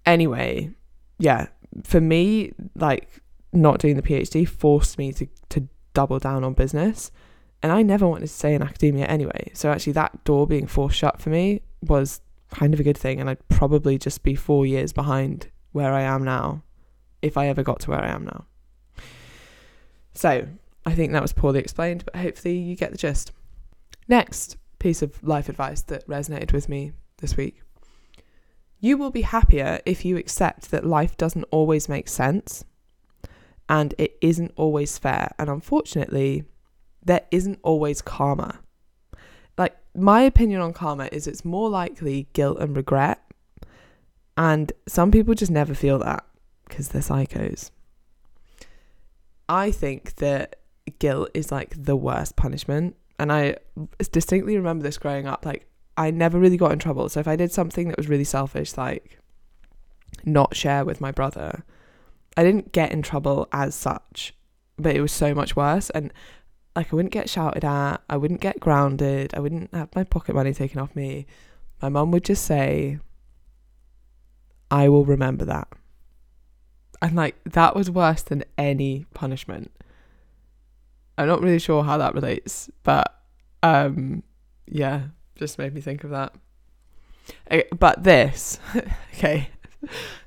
anyway, 0.06 0.72
yeah, 1.20 1.48
for 1.84 2.02
me, 2.02 2.54
like 2.76 3.22
not 3.52 3.80
doing 3.80 3.96
the 3.96 4.02
PhD 4.02 4.48
forced 4.48 4.98
me 4.98 5.14
to 5.14 5.28
to 5.50 5.68
double 5.94 6.20
down 6.20 6.44
on 6.44 6.54
business. 6.54 7.12
And 7.62 7.72
I 7.72 7.82
never 7.82 8.08
wanted 8.08 8.22
to 8.22 8.28
stay 8.28 8.54
in 8.54 8.62
academia 8.62 9.06
anyway. 9.06 9.52
So 9.54 9.72
actually 9.72 9.94
that 9.94 10.24
door 10.26 10.46
being 10.46 10.68
forced 10.68 10.98
shut 10.98 11.22
for 11.22 11.30
me 11.30 11.62
was 11.82 12.20
kind 12.52 12.74
of 12.74 12.80
a 12.80 12.84
good 12.84 12.98
thing 12.98 13.22
and 13.22 13.30
I'd 13.30 13.48
probably 13.48 13.98
just 13.98 14.22
be 14.22 14.36
4 14.36 14.66
years 14.66 14.92
behind 14.92 15.50
where 15.72 15.94
I 15.94 16.02
am 16.02 16.24
now 16.24 16.64
if 17.22 17.38
I 17.38 17.48
ever 17.48 17.64
got 17.64 17.80
to 17.82 17.92
where 17.92 18.04
I 18.04 18.10
am 18.10 18.26
now. 18.26 18.46
So, 20.14 20.46
I 20.86 20.94
think 20.94 21.14
that 21.14 21.22
was 21.22 21.34
poorly 21.34 21.60
explained, 21.60 22.04
but 22.06 22.18
hopefully 22.18 22.58
you 22.58 22.76
get 22.76 22.92
the 22.92 22.98
gist. 22.98 23.32
Next 24.08 24.58
piece 24.78 25.02
of 25.02 25.24
life 25.24 25.48
advice 25.48 25.82
that 25.84 26.06
resonated 26.08 26.52
with 26.52 26.68
me 26.68 26.92
this 27.18 27.38
week 27.38 27.63
you 28.84 28.98
will 28.98 29.12
be 29.12 29.22
happier 29.22 29.80
if 29.86 30.04
you 30.04 30.18
accept 30.18 30.70
that 30.70 30.86
life 30.86 31.16
doesn't 31.16 31.46
always 31.52 31.88
make 31.88 32.10
sense 32.10 32.66
and 33.70 33.96
it 33.98 34.18
isn't 34.20 34.52
always 34.58 34.98
fair. 34.98 35.34
And 35.40 35.50
unfortunately, 35.50 36.44
there 37.02 37.22
isn't 37.32 37.60
always 37.64 38.02
karma. 38.02 38.60
Like, 39.58 39.78
my 39.96 40.24
opinion 40.24 40.60
on 40.60 40.74
karma 40.74 41.08
is 41.14 41.28
it's 41.28 41.46
more 41.46 41.70
likely 41.70 42.28
guilt 42.34 42.60
and 42.60 42.76
regret. 42.76 43.22
And 44.36 44.74
some 44.86 45.12
people 45.12 45.34
just 45.34 45.50
never 45.50 45.74
feel 45.74 46.00
that 46.00 46.26
because 46.68 46.90
they're 46.90 47.02
psychos. 47.02 47.72
I 49.48 49.72
think 49.72 50.16
that 50.16 50.58
guilt 51.00 51.30
is 51.34 51.54
like 51.54 51.74
the 51.82 51.96
worst 51.96 52.36
punishment. 52.36 52.98
And 53.18 53.32
I 53.32 53.56
distinctly 54.12 54.58
remember 54.58 54.84
this 54.84 54.98
growing 54.98 55.26
up. 55.26 55.46
Like, 55.46 55.70
I 55.98 56.12
never 56.12 56.40
really 56.40 56.58
got 56.58 56.72
in 56.72 56.80
trouble. 56.80 57.10
So 57.10 57.20
if 57.20 57.28
I 57.28 57.36
did 57.36 57.52
something 57.52 57.88
that 57.88 57.98
was 57.98 58.10
really 58.10 58.24
selfish, 58.24 58.78
like 58.78 59.20
not 60.26 60.56
share 60.56 60.86
with 60.86 61.02
my 61.02 61.12
brother, 61.12 61.64
I 62.36 62.44
didn't 62.44 62.72
get 62.72 62.92
in 62.92 63.02
trouble 63.02 63.48
as 63.52 63.76
such, 63.76 64.34
but 64.78 64.96
it 64.96 65.02
was 65.02 65.12
so 65.12 65.36
much 65.36 65.56
worse. 65.56 65.90
And 65.92 66.12
like, 66.76 66.92
I 66.92 66.96
wouldn't 66.96 67.14
get 67.14 67.30
shouted 67.30 67.64
at, 67.64 67.98
I 68.10 68.18
wouldn't 68.18 68.42
get 68.42 68.60
grounded, 68.60 69.34
I 69.36 69.40
wouldn't 69.40 69.74
have 69.74 69.96
my 69.96 70.04
pocket 70.04 70.34
money 70.34 70.54
taken 70.54 70.80
off 70.80 70.96
me. 70.96 71.28
My 71.82 71.90
mum 71.90 72.12
would 72.12 72.24
just 72.24 72.46
say, 72.46 73.00
I 74.72 74.90
will 74.90 75.06
remember 75.06 75.46
that. 75.46 75.68
And 77.02 77.16
like, 77.16 77.36
that 77.44 77.76
was 77.76 77.92
worse 77.92 78.24
than 78.24 78.44
any 78.58 79.06
punishment. 79.14 79.72
I'm 81.18 81.28
not 81.28 81.42
really 81.42 81.60
sure 81.60 81.84
how 81.84 81.98
that 81.98 82.16
relates, 82.16 82.72
but 82.82 83.22
um, 83.62 84.24
yeah, 84.66 85.04
just 85.36 85.58
made 85.58 85.74
me 85.74 85.82
think 85.82 86.04
of 86.04 86.10
that. 86.12 86.34
Okay, 87.48 87.68
but 87.78 88.04
this, 88.04 88.60
okay, 89.14 89.50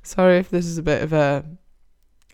sorry 0.02 0.38
if 0.38 0.50
this 0.50 0.66
is 0.66 0.78
a 0.78 0.82
bit 0.82 1.02
of 1.02 1.12
a. 1.12 1.44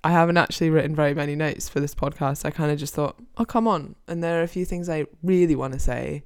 I 0.04 0.10
haven't 0.10 0.36
actually 0.36 0.70
written 0.70 0.96
very 0.96 1.14
many 1.14 1.36
notes 1.36 1.68
for 1.68 1.78
this 1.78 1.94
podcast. 1.94 2.44
I 2.44 2.50
kind 2.50 2.72
of 2.72 2.78
just 2.78 2.92
thought, 2.92 3.16
oh, 3.38 3.44
come 3.44 3.68
on. 3.68 3.94
And 4.08 4.22
there 4.22 4.40
are 4.40 4.42
a 4.42 4.48
few 4.48 4.64
things 4.64 4.88
I 4.88 5.06
really 5.22 5.54
want 5.54 5.74
to 5.74 5.78
say. 5.78 6.24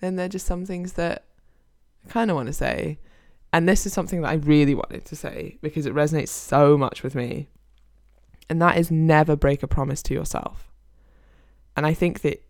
Then 0.00 0.16
there 0.16 0.26
are 0.26 0.28
just 0.28 0.44
some 0.44 0.66
things 0.66 0.92
that 0.94 1.24
I 2.06 2.10
kind 2.10 2.30
of 2.30 2.34
want 2.34 2.48
to 2.48 2.52
say. 2.52 2.98
And 3.50 3.66
this 3.66 3.86
is 3.86 3.94
something 3.94 4.20
that 4.20 4.28
I 4.28 4.34
really 4.34 4.74
wanted 4.74 5.06
to 5.06 5.16
say 5.16 5.56
because 5.62 5.86
it 5.86 5.94
resonates 5.94 6.28
so 6.28 6.76
much 6.76 7.02
with 7.02 7.14
me. 7.14 7.48
And 8.50 8.60
that 8.60 8.76
is 8.76 8.90
never 8.90 9.36
break 9.36 9.62
a 9.62 9.68
promise 9.68 10.02
to 10.02 10.14
yourself. 10.14 10.70
And 11.76 11.86
I 11.86 11.94
think 11.94 12.20
that 12.20 12.44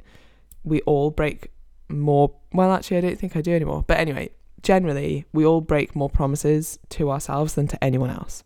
we 0.65 0.81
all 0.81 1.11
break 1.11 1.53
more. 1.89 2.35
Well, 2.53 2.73
actually, 2.73 2.99
I 2.99 3.01
don't 3.03 3.19
think 3.19 3.37
I 3.37 3.41
do 3.41 3.55
anymore. 3.55 3.85
But 3.87 3.99
anyway, 3.99 4.31
generally, 4.63 5.25
we 5.33 5.45
all 5.45 5.61
break 5.61 5.95
more 5.95 6.11
promises 6.11 6.79
to 6.91 7.11
ourselves 7.11 7.55
than 7.55 7.69
to 7.69 7.85
anyone 7.85 8.11
else. 8.11 8.45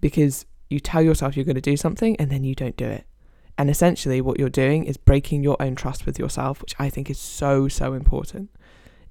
Because 0.00 0.46
you 0.70 0.80
tell 0.80 1.02
yourself 1.02 1.36
you're 1.36 1.44
going 1.44 1.54
to 1.56 1.60
do 1.60 1.76
something 1.76 2.16
and 2.16 2.30
then 2.30 2.44
you 2.44 2.54
don't 2.54 2.76
do 2.76 2.86
it. 2.86 3.04
And 3.56 3.68
essentially, 3.68 4.20
what 4.20 4.38
you're 4.38 4.48
doing 4.48 4.84
is 4.84 4.96
breaking 4.96 5.42
your 5.42 5.60
own 5.60 5.74
trust 5.74 6.06
with 6.06 6.18
yourself, 6.18 6.60
which 6.60 6.76
I 6.78 6.88
think 6.88 7.10
is 7.10 7.18
so, 7.18 7.66
so 7.66 7.92
important. 7.92 8.50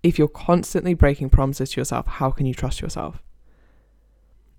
If 0.04 0.18
you're 0.18 0.30
constantly 0.30 0.94
breaking 0.94 1.32
promises 1.32 1.72
to 1.72 1.82
yourself, 1.82 2.08
how 2.08 2.32
can 2.32 2.46
you 2.46 2.54
trust 2.54 2.82
yourself? 2.82 3.22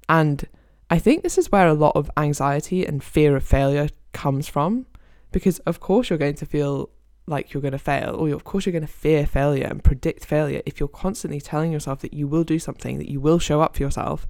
And 0.09 0.47
I 0.91 0.99
think 0.99 1.23
this 1.23 1.39
is 1.39 1.53
where 1.53 1.69
a 1.69 1.75
lot 1.75 1.97
of 1.97 2.11
anxiety 2.17 2.85
and 2.85 3.03
fear 3.03 3.37
of 3.37 3.45
failure 3.45 3.89
comes 4.13 4.49
from 4.49 4.87
because 5.33 5.59
of 5.61 5.81
course 5.81 6.09
you're 6.09 6.19
going 6.19 6.35
to 6.35 6.47
feel 6.47 6.91
like 7.29 7.53
you're 7.53 7.61
going 7.61 7.73
to 7.73 7.79
fail 7.79 8.15
or 8.15 8.29
of 8.31 8.45
course 8.45 8.65
you're 8.67 8.73
going 8.73 8.87
to 8.87 8.93
fear 8.93 9.27
failure 9.27 9.67
and 9.67 9.85
predict 9.85 10.25
failure 10.25 10.63
if 10.67 10.81
you're 10.81 10.89
constantly 10.89 11.41
telling 11.41 11.73
yourself 11.73 12.01
that 12.01 12.15
you 12.15 12.27
will 12.27 12.45
do 12.45 12.59
something 12.59 12.99
that 12.99 13.11
you 13.11 13.21
will 13.21 13.39
show 13.39 13.61
up 13.61 13.77
for 13.77 13.83
yourself 13.83 14.27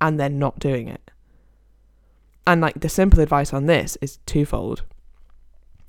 and 0.00 0.18
then 0.18 0.38
not 0.38 0.58
doing 0.58 0.88
it. 0.88 1.10
And 2.46 2.60
like 2.60 2.80
the 2.80 2.88
simple 2.88 3.20
advice 3.20 3.52
on 3.52 3.66
this 3.66 3.96
is 4.00 4.18
twofold. 4.26 4.82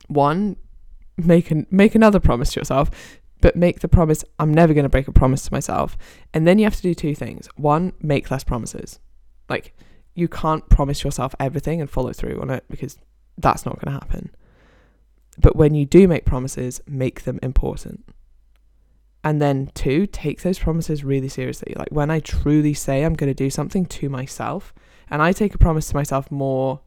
One 0.08 0.58
make 1.18 1.50
an, 1.52 1.66
make 1.72 1.96
another 1.96 2.20
promise 2.20 2.54
to 2.54 2.60
yourself 2.60 2.92
but 3.40 3.56
make 3.56 3.82
the 3.82 3.88
promise 3.90 4.24
i'm 4.40 4.54
never 4.54 4.74
going 4.74 4.84
to 4.84 4.90
break 4.90 5.08
a 5.08 5.12
promise 5.12 5.44
to 5.44 5.54
myself. 5.54 5.98
And 6.34 6.48
then 6.48 6.60
you 6.60 6.66
have 6.66 6.76
to 6.76 6.82
do 6.82 6.94
two 6.94 7.16
things. 7.16 7.48
One 7.56 7.94
make 8.02 8.30
less 8.32 8.44
promises. 8.44 9.00
Like 9.50 9.74
you 10.14 10.28
can't 10.28 10.68
promise 10.70 11.04
yourself 11.04 11.34
everything 11.40 11.82
and 11.82 11.90
follow 11.90 12.14
through 12.14 12.40
on 12.42 12.50
it 12.50 12.66
because 12.70 12.98
that's 13.38 13.66
not 13.66 13.80
going 13.80 13.94
to 13.94 14.00
happen. 14.00 14.30
But 15.38 15.56
when 15.56 15.74
you 15.74 15.86
do 15.86 16.08
make 16.08 16.26
promises, 16.26 16.82
make 16.88 17.24
them 17.24 17.40
important. 17.42 18.06
And 19.24 19.42
then, 19.42 19.72
two, 19.74 20.06
take 20.06 20.42
those 20.42 20.60
promises 20.60 21.04
really 21.04 21.30
seriously. 21.30 21.74
Like 21.78 21.90
when 21.90 22.12
I 22.12 22.20
truly 22.20 22.74
say 22.74 23.04
I'm 23.04 23.14
going 23.14 23.30
to 23.30 23.34
do 23.34 23.50
something 23.50 23.86
to 23.86 24.10
myself, 24.10 24.74
and 25.10 25.22
I 25.22 25.32
take 25.32 25.56
a 25.56 25.58
promise 25.58 25.88
to 25.90 25.96
myself 25.96 26.30
more 26.30 26.82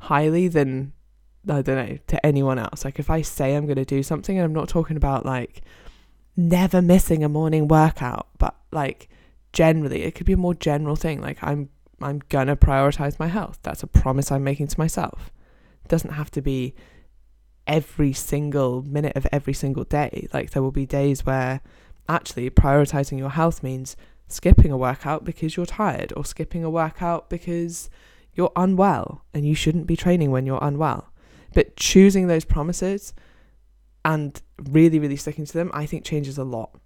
highly 0.00 0.48
than, 0.48 0.92
I 1.48 1.62
don't 1.62 1.88
know, 1.88 1.98
to 2.06 2.26
anyone 2.26 2.58
else. 2.58 2.84
Like 2.84 2.98
if 2.98 3.10
I 3.10 3.22
say 3.22 3.54
I'm 3.54 3.66
going 3.66 3.76
to 3.76 3.84
do 3.84 4.02
something, 4.02 4.38
and 4.38 4.44
I'm 4.44 4.54
not 4.54 4.68
talking 4.68 4.96
about 4.96 5.26
like 5.26 5.62
never 6.36 6.80
missing 6.80 7.24
a 7.24 7.28
morning 7.28 7.66
workout, 7.66 8.28
but 8.38 8.54
like 8.72 9.08
generally, 9.52 10.02
it 10.02 10.14
could 10.14 10.26
be 10.26 10.34
a 10.34 10.38
more 10.38 10.54
general 10.54 10.96
thing. 10.96 11.20
Like 11.20 11.38
I'm 11.42 11.70
I'm 12.00 12.20
gonna 12.28 12.56
prioritize 12.56 13.18
my 13.18 13.28
health. 13.28 13.58
That's 13.62 13.82
a 13.82 13.86
promise 13.86 14.30
I'm 14.30 14.44
making 14.44 14.68
to 14.68 14.78
myself. 14.78 15.30
It 15.84 15.88
doesn't 15.88 16.12
have 16.12 16.30
to 16.32 16.42
be 16.42 16.74
every 17.66 18.12
single 18.12 18.82
minute 18.82 19.16
of 19.16 19.26
every 19.32 19.52
single 19.52 19.84
day. 19.84 20.28
Like 20.32 20.50
there 20.50 20.62
will 20.62 20.72
be 20.72 20.86
days 20.86 21.26
where 21.26 21.60
actually 22.08 22.48
prioritizing 22.50 23.18
your 23.18 23.30
health 23.30 23.62
means 23.62 23.96
skipping 24.28 24.70
a 24.70 24.76
workout 24.76 25.24
because 25.24 25.56
you're 25.56 25.66
tired 25.66 26.12
or 26.16 26.24
skipping 26.24 26.64
a 26.64 26.70
workout 26.70 27.28
because 27.30 27.90
you're 28.34 28.52
unwell 28.56 29.24
and 29.32 29.46
you 29.46 29.54
shouldn't 29.54 29.86
be 29.86 29.96
training 29.96 30.30
when 30.30 30.46
you're 30.46 30.62
unwell. 30.62 31.12
But 31.54 31.76
choosing 31.76 32.26
those 32.26 32.44
promises 32.44 33.14
and 34.04 34.40
really 34.58 34.98
really 34.98 35.16
sticking 35.16 35.46
to 35.46 35.52
them 35.52 35.70
I 35.74 35.86
think 35.86 36.04
changes 36.04 36.38
a 36.38 36.44
lot. 36.44 36.78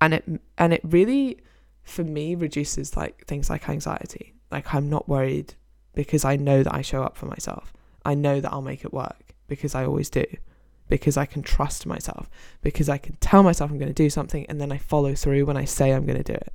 And 0.00 0.14
it 0.14 0.24
and 0.56 0.72
it 0.72 0.80
really 0.84 1.38
for 1.82 2.04
me 2.04 2.34
reduces 2.34 2.96
like 2.96 3.26
things 3.26 3.48
like 3.48 3.68
anxiety. 3.68 4.34
Like 4.50 4.74
I'm 4.74 4.90
not 4.90 5.08
worried 5.08 5.54
because 5.94 6.24
I 6.24 6.36
know 6.36 6.62
that 6.62 6.74
I 6.74 6.82
show 6.82 7.02
up 7.02 7.16
for 7.16 7.26
myself. 7.26 7.72
I 8.04 8.14
know 8.14 8.40
that 8.40 8.52
I'll 8.52 8.62
make 8.62 8.84
it 8.84 8.92
work 8.92 9.27
because 9.48 9.74
I 9.74 9.84
always 9.84 10.10
do. 10.10 10.24
Because 10.88 11.16
I 11.16 11.26
can 11.26 11.42
trust 11.42 11.84
myself, 11.84 12.30
because 12.62 12.88
I 12.88 12.96
can 12.96 13.16
tell 13.16 13.42
myself 13.42 13.70
I'm 13.70 13.78
going 13.78 13.88
to 13.88 13.94
do 13.94 14.08
something 14.08 14.46
and 14.46 14.58
then 14.58 14.72
I 14.72 14.78
follow 14.78 15.14
through 15.14 15.44
when 15.44 15.56
I 15.56 15.66
say 15.66 15.90
I'm 15.90 16.06
going 16.06 16.22
to 16.22 16.32
do 16.32 16.34
it. 16.34 16.52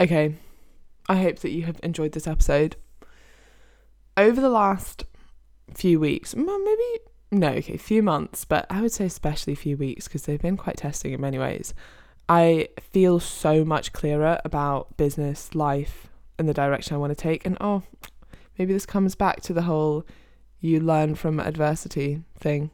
Okay, 0.00 0.36
I 1.08 1.16
hope 1.16 1.40
that 1.40 1.50
you 1.50 1.64
have 1.64 1.80
enjoyed 1.82 2.12
this 2.12 2.28
episode. 2.28 2.76
Over 4.16 4.40
the 4.40 4.48
last 4.48 5.04
few 5.74 5.98
weeks, 5.98 6.36
maybe, 6.36 7.00
no, 7.32 7.48
okay, 7.54 7.76
few 7.76 8.02
months, 8.02 8.44
but 8.44 8.66
I 8.70 8.82
would 8.82 8.92
say 8.92 9.06
especially 9.06 9.54
a 9.54 9.56
few 9.56 9.76
weeks 9.76 10.06
because 10.06 10.22
they've 10.22 10.40
been 10.40 10.56
quite 10.56 10.76
testing 10.76 11.12
in 11.12 11.20
many 11.20 11.38
ways. 11.38 11.74
I 12.28 12.68
feel 12.80 13.18
so 13.18 13.64
much 13.64 13.92
clearer 13.92 14.40
about 14.44 14.96
business, 14.96 15.54
life, 15.56 16.06
and 16.38 16.48
the 16.48 16.54
direction 16.54 16.94
I 16.94 16.98
want 16.98 17.10
to 17.10 17.20
take. 17.20 17.44
And 17.44 17.56
oh, 17.60 17.82
maybe 18.56 18.72
this 18.72 18.86
comes 18.86 19.16
back 19.16 19.40
to 19.42 19.52
the 19.52 19.62
whole 19.62 20.06
you 20.60 20.80
learn 20.80 21.14
from 21.14 21.40
adversity 21.40 22.22
thing. 22.38 22.70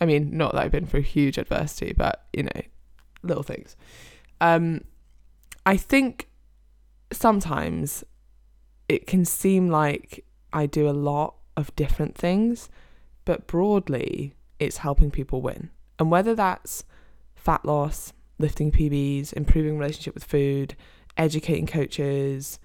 I 0.00 0.06
mean, 0.06 0.36
not 0.36 0.52
that 0.52 0.62
I've 0.62 0.72
been 0.72 0.86
through 0.86 1.02
huge 1.02 1.38
adversity, 1.38 1.92
but 1.96 2.26
you 2.32 2.44
know, 2.44 2.62
little 3.22 3.42
things. 3.42 3.76
Um, 4.40 4.84
I 5.66 5.76
think 5.76 6.28
sometimes 7.12 8.02
it 8.88 9.06
can 9.06 9.24
seem 9.24 9.68
like 9.68 10.24
I 10.52 10.66
do 10.66 10.88
a 10.88 10.92
lot 10.92 11.34
of 11.56 11.74
different 11.76 12.16
things, 12.16 12.68
but 13.24 13.46
broadly, 13.46 14.34
it's 14.58 14.78
helping 14.78 15.10
people 15.10 15.42
win. 15.42 15.70
And 15.98 16.10
whether 16.10 16.34
that's 16.34 16.84
fat 17.34 17.64
loss, 17.64 18.12
lifting 18.38 18.72
PBs, 18.72 19.32
improving 19.34 19.78
relationship 19.78 20.14
with 20.14 20.24
food, 20.24 20.74
educating 21.16 21.66
coaches, 21.66 22.58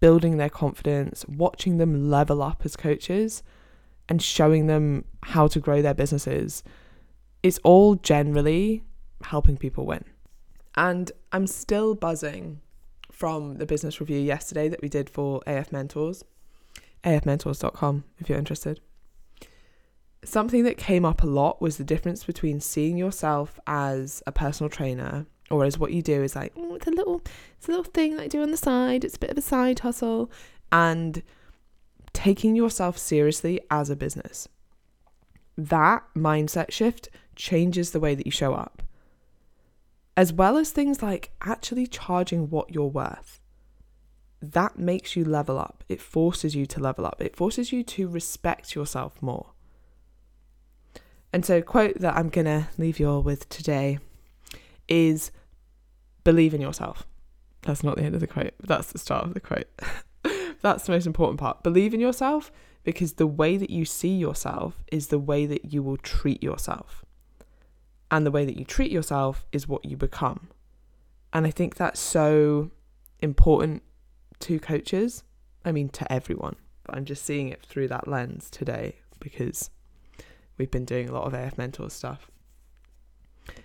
building 0.00 0.38
their 0.38 0.48
confidence, 0.48 1.24
watching 1.28 1.76
them 1.76 2.10
level 2.10 2.42
up 2.42 2.62
as 2.64 2.76
coaches, 2.76 3.42
and 4.08 4.20
showing 4.20 4.66
them 4.66 5.04
how 5.22 5.46
to 5.46 5.60
grow 5.60 5.80
their 5.80 5.94
businesses. 5.94 6.64
It's 7.42 7.58
all 7.62 7.94
generally 7.94 8.82
helping 9.22 9.56
people 9.56 9.86
win. 9.86 10.04
And 10.76 11.12
I'm 11.32 11.46
still 11.46 11.94
buzzing 11.94 12.60
from 13.10 13.56
the 13.56 13.66
business 13.66 14.00
review 14.00 14.18
yesterday 14.18 14.68
that 14.68 14.82
we 14.82 14.88
did 14.88 15.10
for 15.10 15.42
AF 15.46 15.72
Mentors, 15.72 16.24
afmentors.com 17.04 18.04
if 18.18 18.28
you're 18.28 18.38
interested. 18.38 18.80
Something 20.24 20.64
that 20.64 20.76
came 20.76 21.04
up 21.04 21.22
a 21.22 21.26
lot 21.26 21.62
was 21.62 21.76
the 21.76 21.84
difference 21.84 22.24
between 22.24 22.60
seeing 22.60 22.96
yourself 22.96 23.58
as 23.66 24.22
a 24.26 24.32
personal 24.32 24.68
trainer 24.68 25.26
or 25.50 25.64
as 25.64 25.78
what 25.78 25.92
you 25.92 26.00
do 26.00 26.22
is 26.22 26.36
like 26.36 26.52
oh, 26.56 26.74
it's 26.76 26.86
a 26.86 26.90
little 26.90 27.22
it's 27.58 27.68
a 27.68 27.70
little 27.70 27.84
thing 27.84 28.16
that 28.16 28.24
I 28.24 28.28
do 28.28 28.42
on 28.42 28.50
the 28.50 28.56
side. 28.56 29.04
It's 29.04 29.16
a 29.16 29.18
bit 29.18 29.30
of 29.30 29.38
a 29.38 29.42
side 29.42 29.80
hustle, 29.80 30.30
and 30.72 31.22
taking 32.12 32.56
yourself 32.56 32.96
seriously 32.96 33.60
as 33.70 33.90
a 33.90 33.96
business. 33.96 34.48
That 35.56 36.04
mindset 36.16 36.70
shift 36.70 37.08
changes 37.36 37.90
the 37.90 38.00
way 38.00 38.14
that 38.14 38.26
you 38.26 38.32
show 38.32 38.54
up, 38.54 38.82
as 40.16 40.32
well 40.32 40.56
as 40.56 40.70
things 40.70 41.02
like 41.02 41.32
actually 41.42 41.86
charging 41.86 42.48
what 42.48 42.72
you're 42.72 42.86
worth. 42.86 43.40
That 44.42 44.78
makes 44.78 45.16
you 45.16 45.24
level 45.24 45.58
up. 45.58 45.84
It 45.88 46.00
forces 46.00 46.54
you 46.54 46.64
to 46.66 46.80
level 46.80 47.04
up. 47.04 47.20
It 47.20 47.36
forces 47.36 47.72
you 47.72 47.82
to 47.84 48.08
respect 48.08 48.74
yourself 48.74 49.20
more. 49.20 49.52
And 51.32 51.44
so, 51.44 51.60
quote 51.62 51.98
that 52.00 52.16
I'm 52.16 52.30
going 52.30 52.46
to 52.46 52.68
leave 52.78 52.98
you 52.98 53.08
all 53.08 53.22
with 53.22 53.48
today 53.48 53.98
is 54.88 55.30
believe 56.30 56.54
in 56.54 56.60
yourself. 56.60 57.08
That's 57.62 57.82
not 57.82 57.96
the 57.96 58.04
end 58.04 58.14
of 58.14 58.20
the 58.20 58.26
quote, 58.28 58.54
that's 58.60 58.92
the 58.92 59.00
start 59.00 59.24
of 59.24 59.34
the 59.34 59.40
quote. 59.40 59.68
that's 60.62 60.86
the 60.86 60.92
most 60.92 61.04
important 61.04 61.40
part. 61.40 61.64
Believe 61.64 61.92
in 61.92 61.98
yourself 61.98 62.52
because 62.84 63.14
the 63.14 63.26
way 63.26 63.56
that 63.56 63.68
you 63.68 63.84
see 63.84 64.14
yourself 64.14 64.84
is 64.92 65.08
the 65.08 65.18
way 65.18 65.44
that 65.44 65.72
you 65.72 65.82
will 65.82 65.96
treat 65.96 66.40
yourself. 66.40 67.04
And 68.12 68.24
the 68.24 68.30
way 68.30 68.44
that 68.44 68.56
you 68.56 68.64
treat 68.64 68.92
yourself 68.92 69.44
is 69.50 69.66
what 69.66 69.84
you 69.84 69.96
become. 69.96 70.50
And 71.32 71.48
I 71.48 71.50
think 71.50 71.74
that's 71.74 71.98
so 71.98 72.70
important 73.18 73.82
to 74.38 74.60
coaches. 74.60 75.24
I 75.64 75.72
mean, 75.72 75.88
to 75.88 76.12
everyone. 76.12 76.54
But 76.84 76.94
I'm 76.96 77.04
just 77.04 77.24
seeing 77.24 77.48
it 77.48 77.60
through 77.62 77.88
that 77.88 78.06
lens 78.06 78.50
today 78.50 78.96
because 79.18 79.70
we've 80.58 80.70
been 80.70 80.84
doing 80.84 81.08
a 81.08 81.12
lot 81.12 81.24
of 81.24 81.34
AF 81.34 81.58
Mentor 81.58 81.90
stuff. 81.90 82.30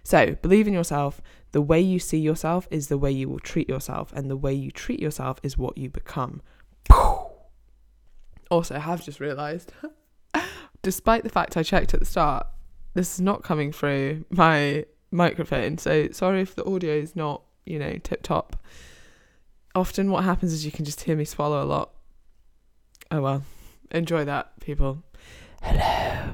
So, 0.04 0.36
believe 0.42 0.68
in 0.68 0.74
yourself. 0.74 1.22
The 1.52 1.62
way 1.62 1.80
you 1.80 2.00
see 2.00 2.18
yourself 2.18 2.68
is 2.70 2.88
the 2.88 2.98
way 2.98 3.12
you 3.12 3.30
will 3.30 3.40
treat 3.40 3.70
yourself, 3.70 4.12
and 4.14 4.30
the 4.30 4.36
way 4.36 4.54
you 4.54 4.72
treat 4.72 5.00
yourself 5.00 5.40
is 5.42 5.58
what 5.58 5.78
you 5.78 5.90
become. 5.90 6.42
Also, 8.52 8.76
I 8.76 8.80
have 8.80 9.04
just 9.04 9.20
realised, 9.20 9.72
despite 10.82 11.24
the 11.24 11.30
fact 11.30 11.58
I 11.58 11.64
checked 11.64 11.94
at 11.94 12.00
the 12.00 12.06
start, 12.06 12.46
this 12.94 13.14
is 13.16 13.22
not 13.22 13.44
coming 13.44 13.72
through 13.72 14.26
my 14.30 14.86
microphone. 15.12 15.78
So, 15.78 16.10
sorry 16.12 16.42
if 16.42 16.56
the 16.56 16.66
audio 16.66 16.94
is 16.94 17.16
not, 17.16 17.42
you 17.66 17.80
know, 17.80 17.98
tip 18.04 18.22
top. 18.22 18.58
Often, 19.74 20.12
what 20.12 20.24
happens 20.24 20.54
is 20.54 20.66
you 20.66 20.72
can 20.72 20.86
just 20.86 21.02
hear 21.02 21.16
me 21.16 21.26
swallow 21.26 21.64
a 21.64 21.66
lot. 21.66 21.92
Oh 23.12 23.22
well, 23.22 23.44
enjoy 23.92 24.26
that, 24.26 24.60
people. 24.60 25.04
Hello. 25.62 26.34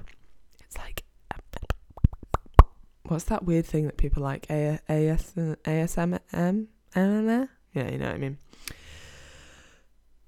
It's 0.65 0.77
like 0.77 1.03
what's 3.11 3.25
that 3.25 3.43
weird 3.43 3.65
thing 3.65 3.85
that 3.85 3.97
people 3.97 4.23
like? 4.23 4.49
A 4.49 4.79
A 4.89 5.09
S 5.09 5.33
ASM 5.35 6.19
M 6.33 6.67
Yeah, 6.95 7.89
you 7.89 7.97
know 7.97 8.05
what 8.05 8.15
I 8.15 8.17
mean. 8.17 8.37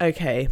Okay, 0.01 0.49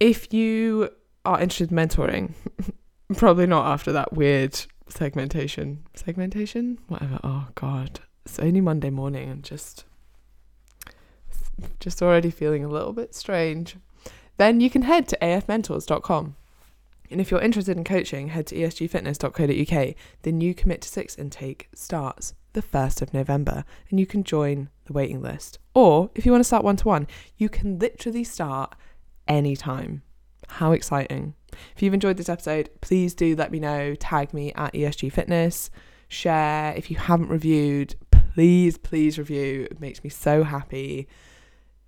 if 0.00 0.32
you 0.34 0.90
are 1.24 1.40
interested 1.40 1.70
in 1.70 1.76
mentoring, 1.76 2.32
probably 3.16 3.46
not 3.46 3.66
after 3.66 3.92
that 3.92 4.12
weird 4.12 4.60
segmentation. 4.88 5.84
Segmentation, 5.94 6.78
whatever. 6.88 7.20
Oh 7.22 7.48
God, 7.54 8.00
it's 8.26 8.38
only 8.40 8.60
Monday 8.60 8.90
morning 8.90 9.30
and 9.30 9.44
just 9.44 9.84
just 11.78 12.02
already 12.02 12.30
feeling 12.30 12.64
a 12.64 12.68
little 12.68 12.92
bit 12.92 13.14
strange. 13.14 13.76
Then 14.38 14.60
you 14.60 14.70
can 14.70 14.82
head 14.82 15.06
to 15.08 15.18
afmentors.com 15.20 16.34
and 17.10 17.20
if 17.20 17.30
you're 17.30 17.40
interested 17.40 17.76
in 17.76 17.84
coaching, 17.84 18.28
head 18.28 18.46
to 18.48 18.56
esgfitness.co.uk. 18.56 19.94
The 20.22 20.32
new 20.32 20.54
Commit 20.54 20.82
to 20.82 20.88
Six 20.88 21.16
intake 21.16 21.68
starts 21.74 22.34
the 22.52 22.62
1st 22.62 23.02
of 23.02 23.14
November 23.14 23.64
and 23.90 24.00
you 24.00 24.06
can 24.06 24.24
join 24.24 24.68
the 24.86 24.92
waiting 24.92 25.22
list. 25.22 25.58
Or 25.74 26.10
if 26.14 26.26
you 26.26 26.32
want 26.32 26.40
to 26.40 26.46
start 26.46 26.64
one 26.64 26.76
to 26.76 26.88
one, 26.88 27.06
you 27.36 27.48
can 27.48 27.78
literally 27.78 28.24
start 28.24 28.74
anytime. 29.28 30.02
How 30.48 30.72
exciting! 30.72 31.34
If 31.76 31.82
you've 31.82 31.94
enjoyed 31.94 32.16
this 32.16 32.28
episode, 32.28 32.70
please 32.80 33.14
do 33.14 33.36
let 33.36 33.52
me 33.52 33.60
know. 33.60 33.94
Tag 33.94 34.34
me 34.34 34.52
at 34.54 34.72
ESG 34.72 35.12
Fitness. 35.12 35.70
Share. 36.08 36.74
If 36.76 36.90
you 36.90 36.96
haven't 36.96 37.28
reviewed, 37.28 37.94
please, 38.10 38.76
please 38.78 39.18
review. 39.18 39.68
It 39.70 39.80
makes 39.80 40.02
me 40.02 40.10
so 40.10 40.42
happy. 40.42 41.06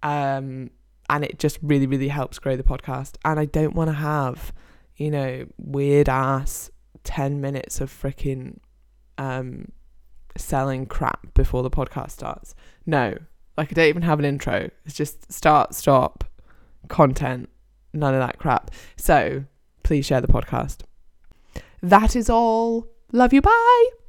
Um, 0.03 0.71
and 1.09 1.25
it 1.25 1.39
just 1.39 1.59
really, 1.63 1.87
really 1.87 2.09
helps 2.09 2.39
grow 2.39 2.57
the 2.57 2.63
podcast. 2.63 3.17
And 3.25 3.41
I 3.41 3.47
don't 3.47 3.75
want 3.75 3.89
to 3.89 3.95
have 3.95 4.53
you 5.03 5.11
know, 5.11 5.45
weird 5.59 6.09
ass 6.09 6.71
10 7.03 7.41
minutes 7.41 7.81
of 7.81 7.91
freaking 7.91 8.59
um, 9.19 9.73
selling 10.37 10.87
crap 10.87 11.35
before 11.35 11.65
the 11.65 11.71
podcast 11.71 12.13
starts. 12.13 12.55
No, 12.87 13.17
like 13.57 13.73
I 13.73 13.75
don't 13.75 13.89
even 13.89 14.03
have 14.03 14.21
an 14.21 14.25
intro. 14.25 14.71
It's 14.87 14.95
just 14.95 15.33
start, 15.33 15.75
stop, 15.75 16.23
content, 16.87 17.49
none 17.93 18.15
of 18.15 18.21
that 18.21 18.39
crap. 18.39 18.71
So 18.97 19.45
please 19.83 20.07
share 20.07 20.21
the 20.21 20.29
podcast. 20.29 20.83
That 21.83 22.15
is 22.15 22.31
all. 22.31 22.87
Love 23.11 23.33
you. 23.33 23.43
Bye. 23.43 24.02